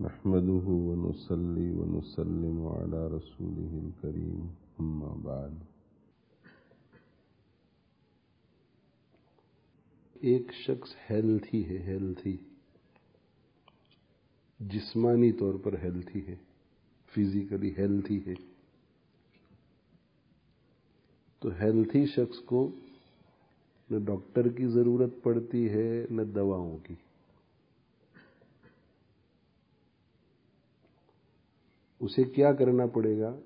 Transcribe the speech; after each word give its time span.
نحمده 0.00 0.64
ونصلي 0.66 1.70
ونسلم 1.70 2.56
على 2.66 3.00
رسوله 3.08 3.74
الكريم، 3.82 4.40
أما 4.80 5.12
بعد. 5.22 5.50
ایک 10.14 10.52
شخص 10.52 10.94
ہیلتھی 11.10 11.68
ہے 11.68 11.78
ہیلتھی 11.78 12.36
جسمانی 14.60 15.32
طور 15.32 15.54
پر 15.54 15.74
ہیلتھی 15.82 16.26
ہے 16.26 16.36
فزیکلی 17.14 17.72
ہیلتھی 17.78 18.20
ہے. 18.26 18.34
تو 21.38 21.48
ہیلتھی 21.60 22.06
شخص 22.06 22.38
کو 22.38 22.70
نہ 23.90 23.98
ڈاکٹر 24.04 24.48
کی 24.48 24.66
ضرورت 24.66 25.22
پڑتی 25.22 25.68
ہے، 25.70 26.06
نہ 26.10 26.22
دواؤں 26.22 26.78
کی. 26.78 26.94
اسے 32.04 32.24
کیا 32.24 32.52
کرنا 32.52 32.86
پڑے 32.86 33.18
گا؟ 33.18 33.36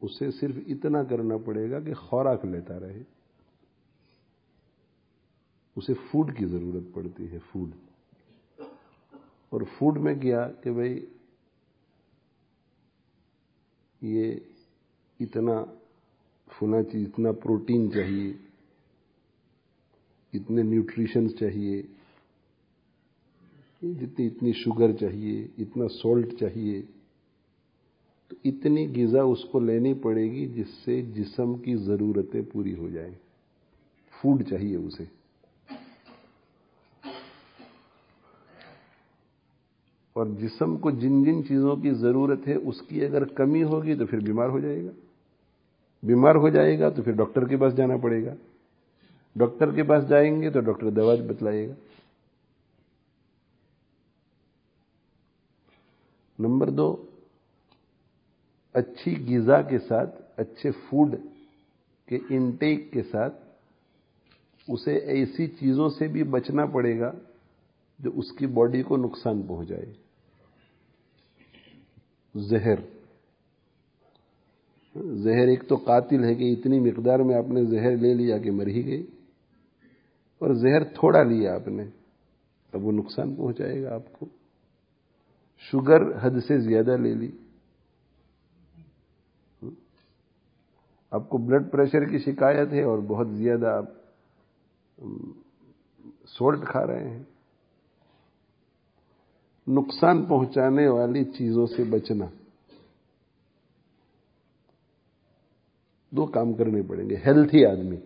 اسے 0.00 0.30
صرف 0.30 0.56
اتنا 0.66 1.02
کرنا 1.04 1.36
پڑے 1.36 1.70
گا 1.70 1.80
کہ 1.80 1.94
خوراک 1.94 2.44
لیتا 2.44 2.80
رہے۔ 2.80 3.02
اسے 5.76 5.94
فوڈ 5.94 6.36
کی 6.38 6.46
ضرورت 6.46 6.94
پڑتی 6.94 7.32
ہے 7.32 7.38
فوڈ 7.50 7.70
اور 9.48 9.60
فوڈ 9.78 9.98
میں 9.98 10.14
کیا 10.14 10.48
کہ 10.60 10.72
بھائی، 10.72 11.06
یہ 14.00 14.34
اتنا 15.20 15.64
فنا 16.58 16.82
چیز، 16.82 17.08
اتنا 17.08 17.32
پروٹین 17.32 17.92
چاہیے، 17.92 18.32
اتنے 20.32 20.62
نیوٹریشنز 20.62 21.30
چاہیے 21.40 21.82
جتنی، 23.82 24.26
اتنی 24.26 24.52
شوگر 24.52 24.92
چاہیے، 24.96 25.46
اتنا 25.58 25.88
سالٹ 25.88 26.34
چاہیے۔ 26.40 26.82
تو 28.32 28.48
اتنی 28.48 29.04
غذا 29.04 29.22
اس 29.22 29.44
کو 29.44 29.60
لینی 29.60 29.94
پڑے 29.94 30.30
گی 30.30 30.46
جس 30.46 30.68
سے 30.84 31.02
جسم 31.02 31.54
کی 31.54 31.76
ضرورتیں 31.76 32.42
پوری 32.52 32.74
ہو 32.74 32.88
جائیں۔ 32.88 33.14
فوڈ 34.20 34.42
چاہیے 34.50 34.76
اسے۔ 34.76 35.04
اور 40.12 40.26
جسم 40.26 40.76
کو 40.76 40.90
جن 40.90 41.24
جن 41.24 41.44
چیزوں 41.48 41.76
کی 41.76 41.90
ضرورت 41.90 42.48
ہے، 42.48 42.54
اس 42.54 42.82
کی 42.82 43.04
اگر 43.04 43.24
کمی 43.24 43.62
ہوگی 43.62 43.94
تو 43.94 44.06
پھر 44.06 44.18
بیمار 44.18 44.48
ہو 44.48 44.60
جائے 44.60 44.84
گا۔ 44.84 44.90
بیمار 46.02 46.34
ہو 46.34 46.48
جائے 46.48 46.78
گا 46.78 46.88
تو 46.88 47.02
پھر 47.02 47.12
ڈاکٹر 47.12 47.44
کے 47.48 47.56
پاس 47.56 47.76
جانا 47.76 47.96
پڑے 47.96 48.24
گا۔ 48.24 48.34
ڈاکٹر 49.36 49.70
کے 49.70 49.82
پاس 49.82 50.08
جائیں 50.08 50.42
گے 50.42 50.50
تو 50.50 50.60
ڈاکٹر 50.60 50.90
دوا 50.90 51.14
بتلائے 51.14 51.68
گا۔ 51.68 51.74
نمبر 56.38 56.70
دو 56.70 56.96
اچھی 58.72 59.36
غذا 59.36 59.62
کے 59.62 59.78
ساتھ، 59.78 60.22
اچھے 60.36 60.70
فوڈ 60.70 61.14
کے 62.06 62.18
انٹیک 62.30 62.92
کے 62.92 63.02
ساتھ 63.02 63.34
اسے 64.68 64.96
ایسی 64.96 65.46
چیزوں 65.46 65.88
سے 65.88 66.06
بھی 66.06 66.24
بچنا 66.24 66.66
پڑے 66.66 67.00
گا 67.00 67.12
جو 67.98 68.10
اس 68.14 68.32
کی 68.32 68.46
باڈی 68.46 68.82
کو 68.82 68.96
نقصان 68.96 69.42
پہنچائے۔ 69.42 69.92
زہر۔ 72.34 72.74
زہر 75.14 75.48
ایک 75.48 75.64
تو 75.68 75.76
قاتل 75.76 76.24
ہے 76.24 76.34
کہ 76.34 76.52
اتنی 76.52 76.80
مقدار 76.80 77.18
میں 77.18 77.34
آپ 77.34 77.48
نے 77.48 77.64
زہر 77.64 77.96
لے 77.96 78.14
لیا 78.14 78.38
کہ 78.38 78.50
مر 78.50 78.66
ہی 78.66 78.86
گئی۔ 78.86 79.06
اور 80.38 80.54
زہر 80.54 80.84
تھوڑا 80.84 81.22
لیا 81.22 81.54
آپ 81.54 81.68
نے، 81.68 81.84
اب 82.72 82.84
وہ 82.84 82.92
نقصان 82.92 83.34
پہنچائے 83.34 83.82
گا 83.82 83.94
آپ 83.94 84.12
کو۔ 84.12 84.26
شوگر 85.58 86.02
حد 86.20 86.40
سے 86.48 86.60
زیادہ 86.60 86.96
لے 86.96 87.14
لی۔ 87.14 87.30
آپ 91.12 91.28
کو 91.28 91.38
بلڈ 91.38 91.72
پریشر 91.72 92.04
کی 92.04 92.18
شکایت 92.18 92.72
ہے 92.72 92.82
اور 92.82 92.98
بہت 92.98 93.28
زیادہ 93.30 93.66
آپ 93.66 93.84
سولٹ 96.26 96.68
کھا 96.68 96.86
رہے 96.86 97.10
ہیں۔ 97.10 97.22
نقصان 99.68 100.24
پہنچانے 100.24 100.88
والی 100.88 101.24
چیزوں 101.24 101.66
سے 101.66 101.84
بچنا۔ 101.84 102.24
دو 106.10 106.26
کام 106.26 106.52
کرنے 106.52 106.82
پڑیں 106.82 107.10
گے۔ 107.10 107.16
ہیلتھی 107.16 107.66
آدمی۔ 107.66 107.96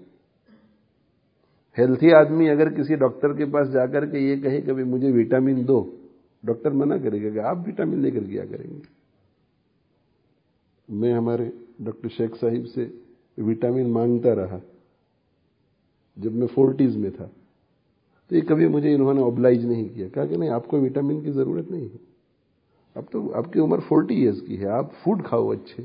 ہیلتھی 1.78 2.14
آدمی 2.14 2.50
اگر 2.50 2.70
کسی 2.70 2.94
ڈاکٹر 2.94 3.32
کے 3.32 3.44
پاس 3.44 3.72
جا 3.72 3.86
کر 3.86 4.06
کے 4.06 4.18
یہ 4.18 4.36
کہے 4.36 4.60
کہ 4.60 4.72
مجھے 4.72 5.12
وٹامن 5.12 5.68
دو، 5.68 5.96
ڈاکٹر 6.42 6.70
منع 6.70 6.96
کرے 6.96 7.24
گا 7.24 7.30
کہ 7.30 7.38
آپ 7.38 7.56
وٹامن 7.66 7.98
لے 7.98 8.10
کر 8.10 8.24
کیا 8.24 8.44
کریں 8.44 8.70
گے؟ 8.70 8.80
میں 10.88 11.14
ہمارے 11.14 11.50
ڈاکٹر 11.78 12.08
شیخ 12.08 12.30
صاحب 12.40 12.68
سے 12.74 12.88
وٹامن 13.38 13.90
مانگتا 13.90 14.34
رہا 14.34 14.58
جب 16.16 16.32
میں 16.32 16.46
فورٹیز 16.54 16.96
میں 16.96 17.10
تھا۔ 17.10 17.28
تو 18.28 18.36
یہ 18.36 18.40
کبھی 18.40 18.68
مجھے 18.68 18.94
انہوں 18.94 19.14
نے 19.14 19.20
اوبلائز 19.20 19.64
نہیں 19.64 19.88
کیا۔ 19.94 20.08
کہا 20.08 20.26
کہ 20.26 20.36
نہیں، 20.36 20.50
آپ 20.50 20.68
کو 20.68 20.80
وٹامن 20.80 21.20
کی 21.20 21.30
ضرورت 21.30 21.70
نہیں 21.70 21.84
ہے۔ 21.84 21.96
اب 22.94 23.02
تو 23.10 23.34
آپ 23.34 23.52
کی 23.52 23.60
عمر 23.60 23.78
فورٹی 23.88 24.14
ایئرس 24.14 24.40
کی 24.40 24.60
ہے۔ 24.60 24.68
آپ 24.68 24.86
فوڈ 24.92 25.24
کھاؤ 25.24 25.48
اچھے۔ 25.50 25.84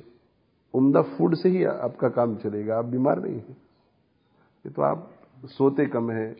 عمدہ 0.73 1.01
فوڈ 1.17 1.35
سے 1.37 1.49
ہی 1.49 1.65
آپ 1.65 1.97
کا 1.97 2.09
کام 2.09 2.35
چلے 2.43 2.67
گا۔ 2.67 2.77
آپ 2.77 2.85
بیمار 2.85 3.17
نہیں 3.17 3.33
ہیں۔ 3.33 3.53
یہ 4.65 4.69
تو 4.75 4.83
آپ 4.83 4.99
سوتے 5.49 5.85
کم 5.85 6.11
ہیں۔ 6.11 6.33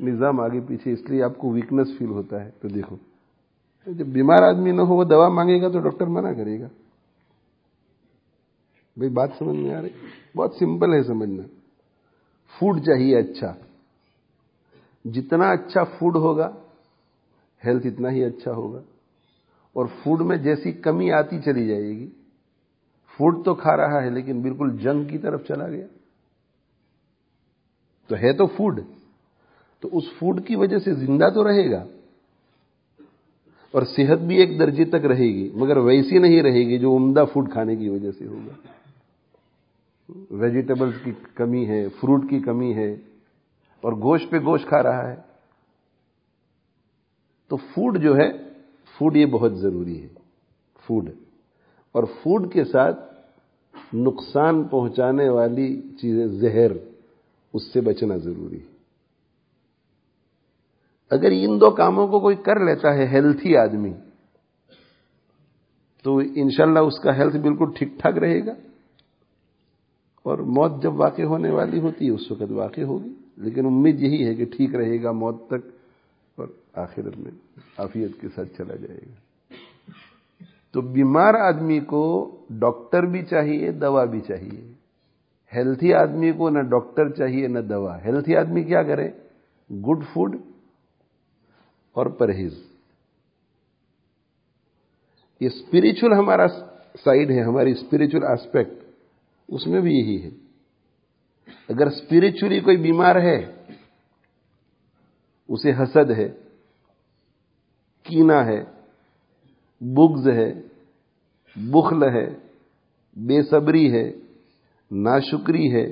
نظام 0.00 0.40
آگے 0.40 0.60
پیچھے، 0.60 0.92
اس 0.92 1.10
لیے 1.10 1.22
آپ 1.22 1.38
کو 1.38 1.50
ویکنس 1.50 1.88
فیل 1.98 2.08
ہوتا 2.08 2.44
ہے۔ 2.44 2.50
تو 2.60 2.68
دیکھو، 2.68 2.96
جب 3.86 4.06
بیمار 4.06 4.42
آدمی 4.42 4.72
نہ 4.72 4.82
ہو، 4.82 4.94
وہ 4.94 5.04
دوا 5.04 5.28
مانگے 5.28 5.62
گا 5.62 5.68
تو 5.68 5.80
ڈاکٹر 5.80 6.06
منع 6.06 6.32
کرے 6.32 6.60
گا۔ 6.60 6.68
بھائی 8.98 9.10
بات 9.10 9.30
سمجھ 9.38 9.56
میں 9.56 9.74
آ 9.74 9.82
رہی؟ 9.82 9.88
بہت 10.36 10.54
سمپل 10.58 10.94
ہے 10.94 11.02
سمجھنا۔ 11.02 11.42
فوڈ 12.58 12.80
چاہیے 12.80 13.16
اچھا۔ 13.16 13.54
جتنا 15.04 15.50
اچھا 15.50 15.84
فوڈ 15.84 16.16
ہوگا 16.16 16.56
ہیلتھ 17.64 17.86
اتنا 17.86 18.10
ہی 18.10 18.24
اچھا 18.24 18.52
ہوگا۔ 18.52 18.80
اور 19.72 19.86
فوڈ 19.86 20.20
میں 20.20 20.36
جیسی 20.36 20.72
کمی 20.72 21.12
آتی 21.12 21.40
چلی 21.44 21.68
جائے 21.68 21.82
گی۔ 21.82 22.06
فوڈ 23.16 23.44
تو 23.44 23.54
کھا 23.54 23.76
رہا 23.76 24.02
ہے، 24.02 24.10
لیکن 24.10 24.42
بالکل 24.42 24.76
جنگ 24.76 25.04
کی 25.04 25.18
طرف 25.18 25.46
چلا 25.48 25.68
گیا۔ 25.68 25.86
تو 28.06 28.16
ہے 28.16 28.32
تو 28.32 28.46
فوڈ 28.46 28.80
تو 29.80 29.88
اس 29.92 30.04
فوڈ 30.18 30.46
کی 30.46 30.56
وجہ 30.56 30.78
سے 30.78 30.94
زندہ 30.94 31.28
تو 31.34 31.48
رہے 31.48 31.70
گا۔ 31.70 31.84
اور 33.70 33.82
صحت 33.82 34.18
بھی 34.18 34.36
ایک 34.36 34.58
درجے 34.58 34.84
تک 34.84 35.06
رہے 35.06 35.26
گی، 35.26 35.50
مگر 35.54 35.76
ویسی 35.76 36.18
نہیں 36.18 36.42
رہے 36.42 36.66
گی 36.66 36.78
جو 36.78 36.96
عمدہ 36.96 37.24
فوڈ 37.32 37.52
کھانے 37.52 37.76
کی 37.76 37.88
وجہ 37.88 38.12
سے 38.12 38.26
ہوگا۔ 38.26 38.77
ویجیٹیبلز 40.30 40.94
کی 41.04 41.12
کمی 41.34 41.68
ہے، 41.68 41.88
فروٹ 41.88 42.30
کی 42.30 42.40
کمی 42.40 42.74
ہے، 42.74 42.92
اور 43.80 43.92
گوشت 43.92 44.30
پہ 44.30 44.38
گوشت 44.38 44.68
کھا 44.68 44.82
رہا 44.82 45.08
ہے۔ 45.08 45.16
تو 47.48 47.56
فوڈ 47.56 48.02
جو 48.02 48.16
ہے، 48.16 48.32
فوڈ 48.98 49.16
یہ 49.16 49.26
بہت 49.26 49.58
ضروری 49.58 50.02
ہے۔ 50.02 50.08
فوڈ۔ 50.86 51.10
اور 51.92 52.04
فوڈ 52.04 52.52
کے 52.52 52.64
ساتھ 52.64 53.14
نقصان 53.94 54.64
پہنچانے 54.64 55.28
والی 55.28 55.82
چیزیں، 56.00 56.26
زہر، 56.26 56.70
اس 57.52 57.72
سے 57.72 57.80
بچنا 57.80 58.16
ضروری 58.16 58.60
ہے۔ 58.60 58.66
اگر 61.10 61.28
ان 61.30 61.60
دو 61.60 61.70
کاموں 61.70 62.08
کو 62.08 62.20
کوئی 62.20 62.36
کر 62.36 62.60
لیتا 62.60 62.94
ہے، 62.94 63.06
ہیلتھی 63.06 63.56
آدمی، 63.56 63.92
تو 66.02 66.18
انشاءاللہ 66.18 66.78
اس 66.78 67.00
کا 67.00 67.16
ہیلتھ 67.16 67.36
بالکل 67.36 67.64
ٹھیک 67.78 67.88
ٹھاک 67.98 68.18
رہے 68.18 68.46
گا۔ 68.46 68.52
اور 70.22 70.38
موت 70.38 70.82
جب 70.82 71.00
واقع 71.00 71.22
ہونے 71.22 71.50
والی 71.50 71.80
ہوتی 71.80 72.06
ہے، 72.06 72.10
اس 72.10 72.30
وقت 72.30 72.50
واقع 72.50 72.80
ہوگی۔ 72.80 73.12
لیکن 73.36 73.66
امید 73.66 74.00
یہی 74.00 74.26
ہے 74.26 74.34
کہ 74.34 74.44
ٹھیک 74.44 74.74
رہے 74.74 75.02
گا 75.02 75.12
موت 75.12 75.46
تک 75.46 75.68
اور 76.36 76.48
آخرت 76.74 77.18
میں 77.18 77.30
عافیت 77.78 78.20
کے 78.20 78.28
ساتھ 78.34 78.48
چلا 78.58 78.74
جائے 78.74 79.00
گا۔ 79.00 79.28
تو 80.72 80.80
بیمار 80.80 81.34
آدمی 81.34 81.80
کو 81.80 82.36
ڈاکٹر 82.50 83.02
بھی 83.02 83.22
چاہیے، 83.22 83.72
دوا 83.72 84.04
بھی 84.04 84.20
چاہیے۔ 84.20 84.72
ہیلتھی 85.54 85.94
آدمی 85.94 86.32
کو 86.32 86.50
نہ 86.50 86.58
ڈاکٹر 86.58 87.08
چاہیے، 87.08 87.48
نہ 87.48 87.58
دوا۔ 87.58 88.04
ہیلتھی 88.04 88.36
آدمی 88.36 88.64
کیا 88.64 88.82
کرے؟ 88.82 89.10
گڈ 89.70 90.04
فوڈ 90.12 90.36
اور 91.92 92.06
پرہیز۔ 92.06 92.54
یہ 95.40 95.46
اسپرچل 95.46 96.12
ہمارا 96.12 96.48
سائڈ 97.04 97.30
ہے، 97.30 97.42
ہماری 97.42 97.72
اسپرچل 97.72 98.24
آسپیکٹ 98.24 98.77
اس 99.48 99.66
میں 99.66 99.80
بھی 99.80 99.94
یہی 99.94 100.22
ہے۔ 100.22 100.30
اگر 101.68 101.86
اسپرچلی 101.86 102.60
کوئی 102.60 102.76
بیمار 102.76 103.16
ہے، 103.16 103.38
اسے 105.48 105.72
حسد 105.72 106.10
ہے 106.10 106.28
کینا 108.02 108.44
ہے، 108.46 108.64
بغض 109.80 110.28
ہے، 110.28 110.52
بخل 111.56 112.02
ہے، 112.02 112.26
بے 113.16 113.42
صبری 113.42 113.92
ہے، 113.92 114.12
ناشکری 114.90 115.72
ہے، 115.72 115.86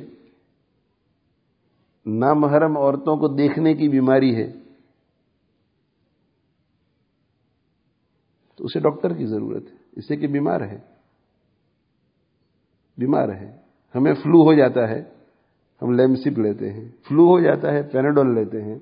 نامحرم 2.07 2.77
عورتوں 2.77 3.17
کو 3.17 3.29
دیکھنے 3.29 3.75
کی 3.75 3.89
بیماری 3.89 4.35
ہے، 4.37 4.53
تو 8.55 8.65
اسے 8.65 8.81
ڈاکٹر 8.81 9.15
کی 9.15 9.27
ضرورت 9.27 9.65
ہے، 9.71 9.77
اس 9.93 10.09
سے 10.09 10.17
کہ 10.17 10.27
بیمار 10.27 10.61
ہے۔ 10.61 10.96
بیمار 12.99 13.29
ہے 13.29 13.57
ہمیں 13.95 14.15
فلو 14.15 14.43
ہو 14.43 14.55
جاتا 14.55 14.89
ہے۔ 14.89 15.05
ہم 15.83 15.93
لیمسپ 15.93 16.39
لیتے 16.39 16.73
ہیں۔ 16.73 16.85
فلو 17.09 17.27
ہو 17.27 17.41
جاتا 17.41 17.73
ہے 17.73 17.83
پیناڈول 17.83 18.35
لیتے 18.35 18.63
ہیں۔ 18.63 18.79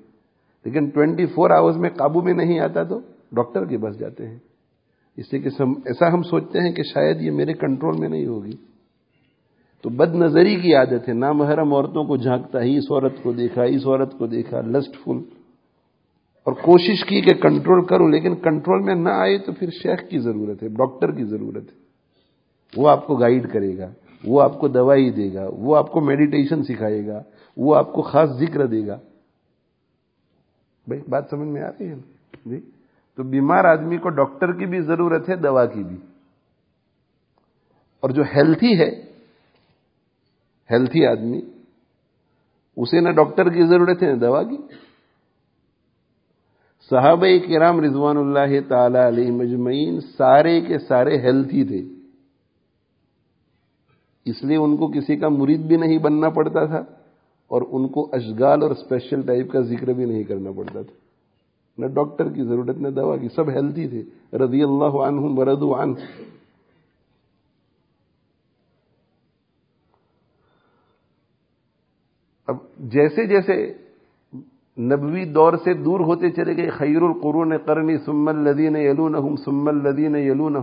لیکن 0.65 0.89
ٹوینٹی 0.89 1.27
فور 1.27 1.51
آورز 1.51 1.77
میں 1.77 1.91
قابو 1.91 2.23
میں 2.23 2.33
نہیں 2.33 2.61
آتا 2.61 2.83
تو 2.83 2.99
ڈاکٹر 3.33 3.65
کے 3.65 3.79
پاس 3.79 3.99
جاتے 3.99 4.29
ہیں۔ 4.29 4.39
اس 5.17 5.31
سے 5.31 5.39
کہ 5.39 5.49
ایسا 5.85 6.13
ہم 6.13 6.23
سوچتے 6.23 6.61
ہیں 6.61 6.73
کہ 6.73 6.83
شاید 6.83 7.23
یہ 7.23 7.31
میرے 7.31 7.53
کنٹرول 7.53 7.97
میں 7.99 8.09
نہیں 8.09 8.27
ہوگی۔ 8.27 8.57
تو 9.83 9.91
بد 9.91 10.15
نظری 10.15 10.61
کی 10.61 10.75
عادت 10.75 11.09
ہے۔ 11.09 11.13
نامحرم 11.13 11.75
عورتوں 11.75 12.05
کو 12.05 12.17
جھانکتا 12.17 12.63
ہی 12.63 12.79
اس 12.79 12.85
عورت 12.91 13.13
کو 13.23 13.33
دیکھا، 13.33 13.63
اس 13.63 13.87
عورت 13.87 14.19
کو 14.19 14.27
دیکھا 14.27 14.61
لسٹ 14.61 15.05
فل 15.05 15.19
اور 16.45 16.53
کوشش 16.53 17.05
کی 17.05 17.21
کہ 17.21 17.35
کنٹرول 17.35 17.85
کروں، 17.85 18.09
لیکن 18.09 18.35
کنٹرول 18.35 18.83
میں 18.83 18.95
نہ 18.95 19.09
آئے 19.09 19.39
تو 19.39 19.53
پھر 19.53 19.71
شیخ 19.71 20.09
کی 20.09 20.19
ضرورت 20.19 20.63
ہے 20.63 20.69
ڈاکٹر 20.69 21.11
کی 21.11 21.25
ضرورت 21.25 21.65
ہے۔ 21.65 21.85
وہ 22.77 22.89
آپ 22.89 23.07
کو 23.07 23.15
گائیڈ 23.15 23.53
کرے 23.53 23.79
گا۔ 23.79 23.91
وہ 24.27 24.43
آپ 24.43 24.59
کو 24.59 24.69
دوائی 24.69 25.11
دے 25.11 25.35
گا، 25.35 25.49
وہ 25.53 25.77
آپ 25.77 25.93
کو 25.93 26.01
میڈیٹیشن 26.01 26.63
سکھائے 26.63 27.07
گا، 27.07 27.23
وہ 27.57 27.77
آپ 27.77 27.93
کو 27.93 28.03
خاص 28.03 28.29
ذکر 28.29 28.67
دے 28.67 28.87
گا۔ 28.87 28.97
بھائی، 30.87 31.01
بات 31.09 31.25
سمجھ 31.31 31.49
میں 31.49 31.63
آ 31.63 31.69
رہی 31.69 31.89
ہے؟ 31.89 31.95
جی۔ 32.47 32.61
تو 33.17 33.23
بیمار 33.23 33.65
آدمی 33.65 33.99
کو 33.99 34.09
ڈاکٹر 34.09 34.53
کی 34.53 34.67
بھی 34.67 34.81
ضرورت 34.81 35.29
ہے، 35.29 35.37
دوا 35.37 35.67
کی 35.67 35.85
بھی۔ 35.85 35.97
اور 38.01 38.11
جو 38.11 38.23
ہیلتھی 38.23 38.81
ہے 38.81 38.91
ہیلتھی 40.71 41.07
آدمی، 41.07 41.41
اسے 42.77 43.01
نہ 43.01 43.11
ڈاکٹر 43.11 43.49
کی 43.49 43.67
ضرورت 43.67 44.03
ہے، 44.03 44.13
نہ 44.13 44.17
دوا 44.17 44.43
کی۔ 44.43 44.57
صحابہ 46.91 47.27
کرام 47.49 47.81
رضوان 47.81 48.17
اللہ 48.17 48.69
تعالی 48.69 49.09
علیہ 49.09 49.31
مجمعین 49.31 50.01
سارے 50.01 50.61
کے 50.61 50.79
سارے 50.79 51.19
ہیلتھی 51.19 51.65
تھے۔ 51.65 52.04
اس 54.25 54.45
لیے 54.45 54.57
ان 54.57 54.77
کو 54.77 54.87
کسی 54.87 55.17
کا 55.17 55.29
مرید 55.29 55.61
بھی 55.61 55.77
نہیں 55.77 55.99
بننا 55.99 56.29
پڑتا 56.29 56.65
تھا 56.67 56.85
اور 57.47 57.63
ان 57.71 57.89
کو 57.89 58.09
اشغال 58.13 58.63
اور 58.63 58.71
اسپیشل 58.71 59.23
ٹائپ 59.23 59.53
کا 59.53 59.61
ذکر 59.61 59.93
بھی 59.93 60.05
نہیں 60.05 60.23
کرنا 60.23 60.51
پڑتا 60.51 60.83
تھا۔ 60.83 61.05
نہ 61.79 61.87
ڈاکٹر 61.87 62.29
کی 62.29 62.43
ضرورت، 62.43 62.77
نہ 62.77 62.89
دوا 62.89 63.17
کی، 63.17 63.29
سب 63.29 63.49
ہیلتھی 63.49 63.89
تھے۔ 63.89 64.03
رضی 64.39 64.63
اللہ 64.63 64.97
عنہم 65.07 65.39
وردو 65.39 65.75
عن 65.75 65.93
اب 72.47 72.57
جیسے 72.79 73.27
جیسے 73.27 73.73
نبوی 74.79 75.25
دور 75.25 75.53
سے 75.53 75.75
دور 75.75 76.01
ہوتے 76.01 76.31
چلے 76.31 76.57
گئے، 76.57 76.71
خیر 76.71 77.03
القرون 77.03 77.53
کرنی 77.67 77.97
سمل 77.99 78.37
لدین 78.37 78.77
یلون 78.77 79.37
سمل 79.37 79.75
لدین 79.75 80.17
یلون 80.17 80.57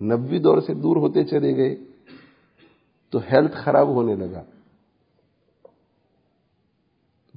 نبوی 0.00 0.38
دور 0.38 0.60
سے 0.60 0.74
دور 0.74 0.96
ہوتے 0.96 1.24
چلے 1.24 1.56
گئے۔ 1.56 1.93
تو 3.14 3.20
ہیلتھ 3.32 3.56
خراب 3.56 3.88
ہونے 3.88 4.16
لگا۔ 4.16 4.42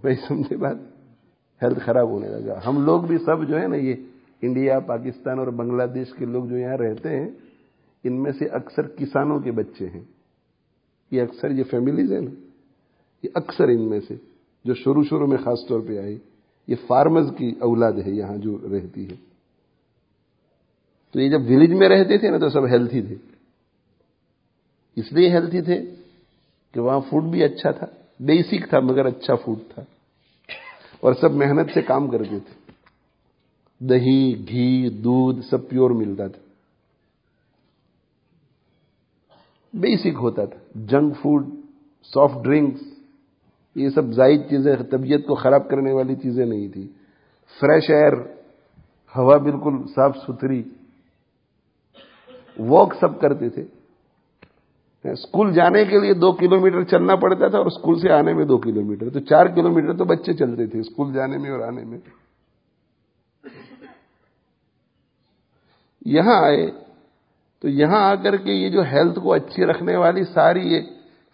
بھائی، 0.01 0.15
سمجھے 0.15 0.57
بات؟ 0.57 0.75
ہیلتھ 1.61 1.79
خراب 1.79 2.09
ہونے 2.09 2.27
لگا۔ 2.27 2.59
ہم 2.67 2.85
لوگ 2.85 3.03
بھی 3.03 3.17
سب 3.17 3.47
جو 3.47 3.61
ہے 3.61 3.67
نا، 3.67 3.75
یہ 3.75 3.93
انڈیا، 4.41 4.79
پاکستان 4.79 5.39
اور 5.39 5.47
بنگلہ 5.47 5.83
دیش 5.83 6.07
کے 6.17 6.25
لوگ 6.25 6.45
جو 6.45 6.57
یہاں 6.57 6.77
رہتے 6.77 7.09
ہیں، 7.09 7.29
ان 8.03 8.23
میں 8.23 8.31
سے 8.31 8.45
اکثر 8.45 8.87
کسانوں 8.87 9.39
کے 9.39 9.51
بچے 9.51 9.89
ہیں۔ 9.89 10.03
یہ 11.11 11.21
اکثر 11.21 11.51
یہ 11.51 11.63
فیملیز 11.63 12.13
ہیں 12.13 12.21
نا۔ 12.21 12.31
یہ 13.23 13.29
اکثر 13.35 13.67
ان 13.67 13.89
میں 13.89 13.99
سے، 14.07 14.15
جو 14.65 14.73
شروع 14.73 15.03
شروع 15.03 15.27
میں 15.27 15.37
خاص 15.37 15.59
طور 15.69 15.79
پہ 15.87 15.99
آئی 15.99 16.17
یہ 16.67 16.75
فارمرز 16.87 17.29
کی 17.37 17.55
اولاد 17.59 17.93
ہے 17.93 18.11
یہاں 18.11 18.37
جو 18.37 18.57
رہتی 18.71 19.09
ہے۔ 19.09 19.15
تو 21.11 21.21
یہ 21.21 21.29
جب 21.29 21.41
ولیج 21.41 21.73
میں 21.73 21.89
رہتے 21.89 22.17
تھے 22.17 22.29
نا، 22.29 22.37
تو 22.37 22.49
سب 22.49 22.65
ہیلتھی 22.65 23.01
تھے۔ 23.01 23.36
اس 24.97 25.13
لیے 25.13 25.29
ہیلتھی 25.29 25.61
تھے 25.61 25.81
کہ 26.73 26.79
وہاں 26.79 26.99
فوڈ 26.99 27.23
بھی 27.23 27.43
اچھا 27.43 27.71
تھا 27.71 27.87
بیسک 28.19 28.69
تھا 28.69 28.79
مگر 28.79 29.05
اچھا 29.05 29.35
فوڈ 29.35 29.57
تھا۔ 29.73 29.83
اور 30.99 31.13
سب 31.13 31.31
محنت 31.31 31.71
سے 31.73 31.81
کام 31.81 32.07
کرتے 32.07 32.39
تھے۔ 32.39 32.71
دہی، 33.79 34.47
گھی، 34.47 34.89
دودھ 34.89 35.45
سب 35.45 35.69
پیور 35.69 35.91
ملتا 35.91 36.27
تھا۔ 36.27 36.41
بیسک 39.73 40.17
ہوتا 40.19 40.45
تھا۔ 40.45 40.79
جنک 40.79 41.13
فوڈ 41.21 41.45
سافٹ 42.03 42.45
ڈرنکس 42.45 42.81
یہ 43.75 43.89
سب 43.89 44.13
زائد 44.13 44.41
چیزیں، 44.41 44.75
طبیعت 44.91 45.27
کو 45.27 45.35
خراب 45.35 45.69
کرنے 45.69 45.91
والی 45.91 46.15
چیزیں 46.15 46.45
نہیں 46.45 46.67
تھی۔ 46.67 46.87
فریش 47.59 47.89
ایئر 47.89 48.13
ہوا 49.17 49.37
بالکل 49.37 49.87
صاف 49.95 50.17
ستھری۔ 50.17 50.63
واک 52.59 52.93
سب 52.99 53.21
کرتے 53.21 53.49
تھے۔ 53.49 53.63
اسکول 55.03 55.53
جانے 55.53 55.85
کے 55.85 55.99
لیے 55.99 56.13
دو 56.13 56.31
کلو 56.31 56.59
میٹر 56.59 56.83
چلنا 56.83 57.15
پڑتا 57.15 57.47
تھا 57.47 57.57
اور 57.57 57.65
اسکول 57.65 57.99
سے 57.99 58.11
آنے 58.11 58.33
میں 58.33 58.45
دو 58.45 58.57
کلو 58.57 58.81
میٹر 58.81 59.09
تو 59.09 59.19
چار 59.19 59.45
کلو 59.45 59.69
میٹر 59.69 59.97
تو 59.97 60.05
بچے 60.05 60.33
چلتے 60.33 60.65
تھے 60.65 60.79
اسکول 60.79 61.13
جانے 61.13 61.37
میں 61.37 61.51
اور 61.51 61.59
آنے 61.59 61.83
میں۔ 61.83 61.97
یہاں 66.05 66.43
آئے 66.43 66.71
تو 67.59 67.69
یہاں 67.69 68.11
آ 68.11 68.15
کر 68.15 68.37
کے 68.37 68.51
یہ 68.51 68.69
جو 68.69 68.81
ہیلتھ 68.81 69.19
کو 69.19 69.33
اچھی 69.33 69.65
رکھنے 69.65 69.97
والی 69.97 70.23
ساری 70.23 70.73
ایک 70.73 70.85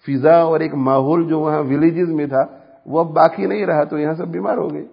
فضا 0.07 0.35
اور 0.35 0.59
ایک 0.59 0.73
ماحول 0.73 1.27
جو 1.27 1.39
وہاں 1.39 1.59
ولیجز 1.59 2.09
میں 2.09 2.27
تھا 2.27 2.45
وہ 2.85 2.99
اب 2.99 3.07
باقی 3.07 3.45
نہیں 3.45 3.65
رہا 3.65 3.83
تو 3.83 3.97
یہاں 3.99 4.13
سب 4.13 4.27
بیمار 4.27 4.57
ہو 4.57 4.73
گئے۔ 4.73 4.85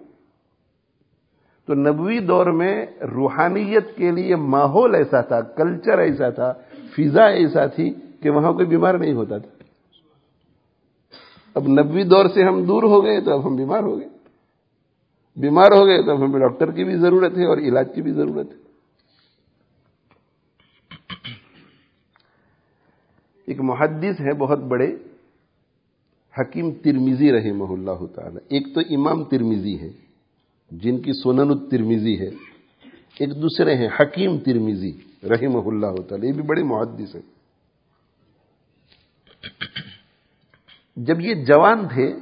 تو 1.65 1.73
نبوی 1.73 2.19
دور 2.19 2.45
میں 2.45 2.85
روحانیت 3.01 3.95
کے 3.95 4.11
لیے 4.11 4.35
ماحول 4.35 4.95
ایسا 4.95 5.21
تھا 5.21 5.41
کلچر 5.41 5.97
ایسا 5.97 6.29
تھا، 6.29 6.53
فضا 6.97 7.25
ایسا 7.25 7.65
تھی 7.65 7.93
کہ 8.21 8.29
وہاں 8.29 8.53
کوئی 8.53 8.65
بیمار 8.65 8.93
نہیں 8.93 9.13
ہوتا 9.13 9.37
تھا۔ 9.37 9.63
اب 11.53 11.67
نبوی 11.67 12.03
دور 12.03 12.25
سے 12.33 12.43
ہم 12.43 12.63
دور 12.63 12.83
ہو 12.83 13.03
گئے 13.03 13.21
تو 13.21 13.33
اب 13.33 13.47
ہم 13.47 13.55
بیمار 13.55 13.83
ہو 13.83 13.99
گئے۔ 13.99 14.07
بیمار 15.35 15.71
ہو 15.71 15.85
گئے 15.85 16.03
تو 16.03 16.11
اب 16.11 16.25
ہمیں 16.25 16.39
ڈاکٹر 16.39 16.71
کی 16.71 16.83
بھی 16.83 16.97
ضرورت 16.97 17.37
ہے 17.37 17.45
اور 17.45 17.57
علاج 17.57 17.87
کی 17.95 18.01
بھی 18.01 18.11
ضرورت 18.11 18.47
ہے۔ 18.51 18.61
ایک 23.45 23.59
محدث 23.59 24.19
ہے 24.19 24.33
بہت 24.33 24.59
بڑے، 24.59 24.95
حکیم 26.39 26.71
ترمیزی 26.71 27.31
رہے 27.31 27.49
اللہ 27.49 28.05
تعالی۔ 28.15 28.37
ایک 28.49 28.75
تو 28.75 28.79
امام 28.79 29.23
ترمیزی 29.23 29.79
ہے 29.81 29.89
جن 30.71 30.97
کی 30.97 31.13
سونن 31.13 31.51
الترمیزی 31.51 32.19
ہے۔ 32.19 32.29
ایک 33.19 33.29
دوسرے 33.41 33.75
ہیں 33.75 33.87
حکیم 33.99 34.37
ترمیزی 34.37 34.91
رحمہ 35.23 35.67
اللہ 35.67 36.01
تعالی، 36.01 36.27
یہ 36.27 36.33
بھی 36.33 36.41
بڑے 36.41 36.63
محدث 36.63 37.15
ہیں۔ 37.15 37.40
جب 40.95 41.21
یہ 41.21 41.33
جوان 41.45 41.87
تھے، 41.87 42.13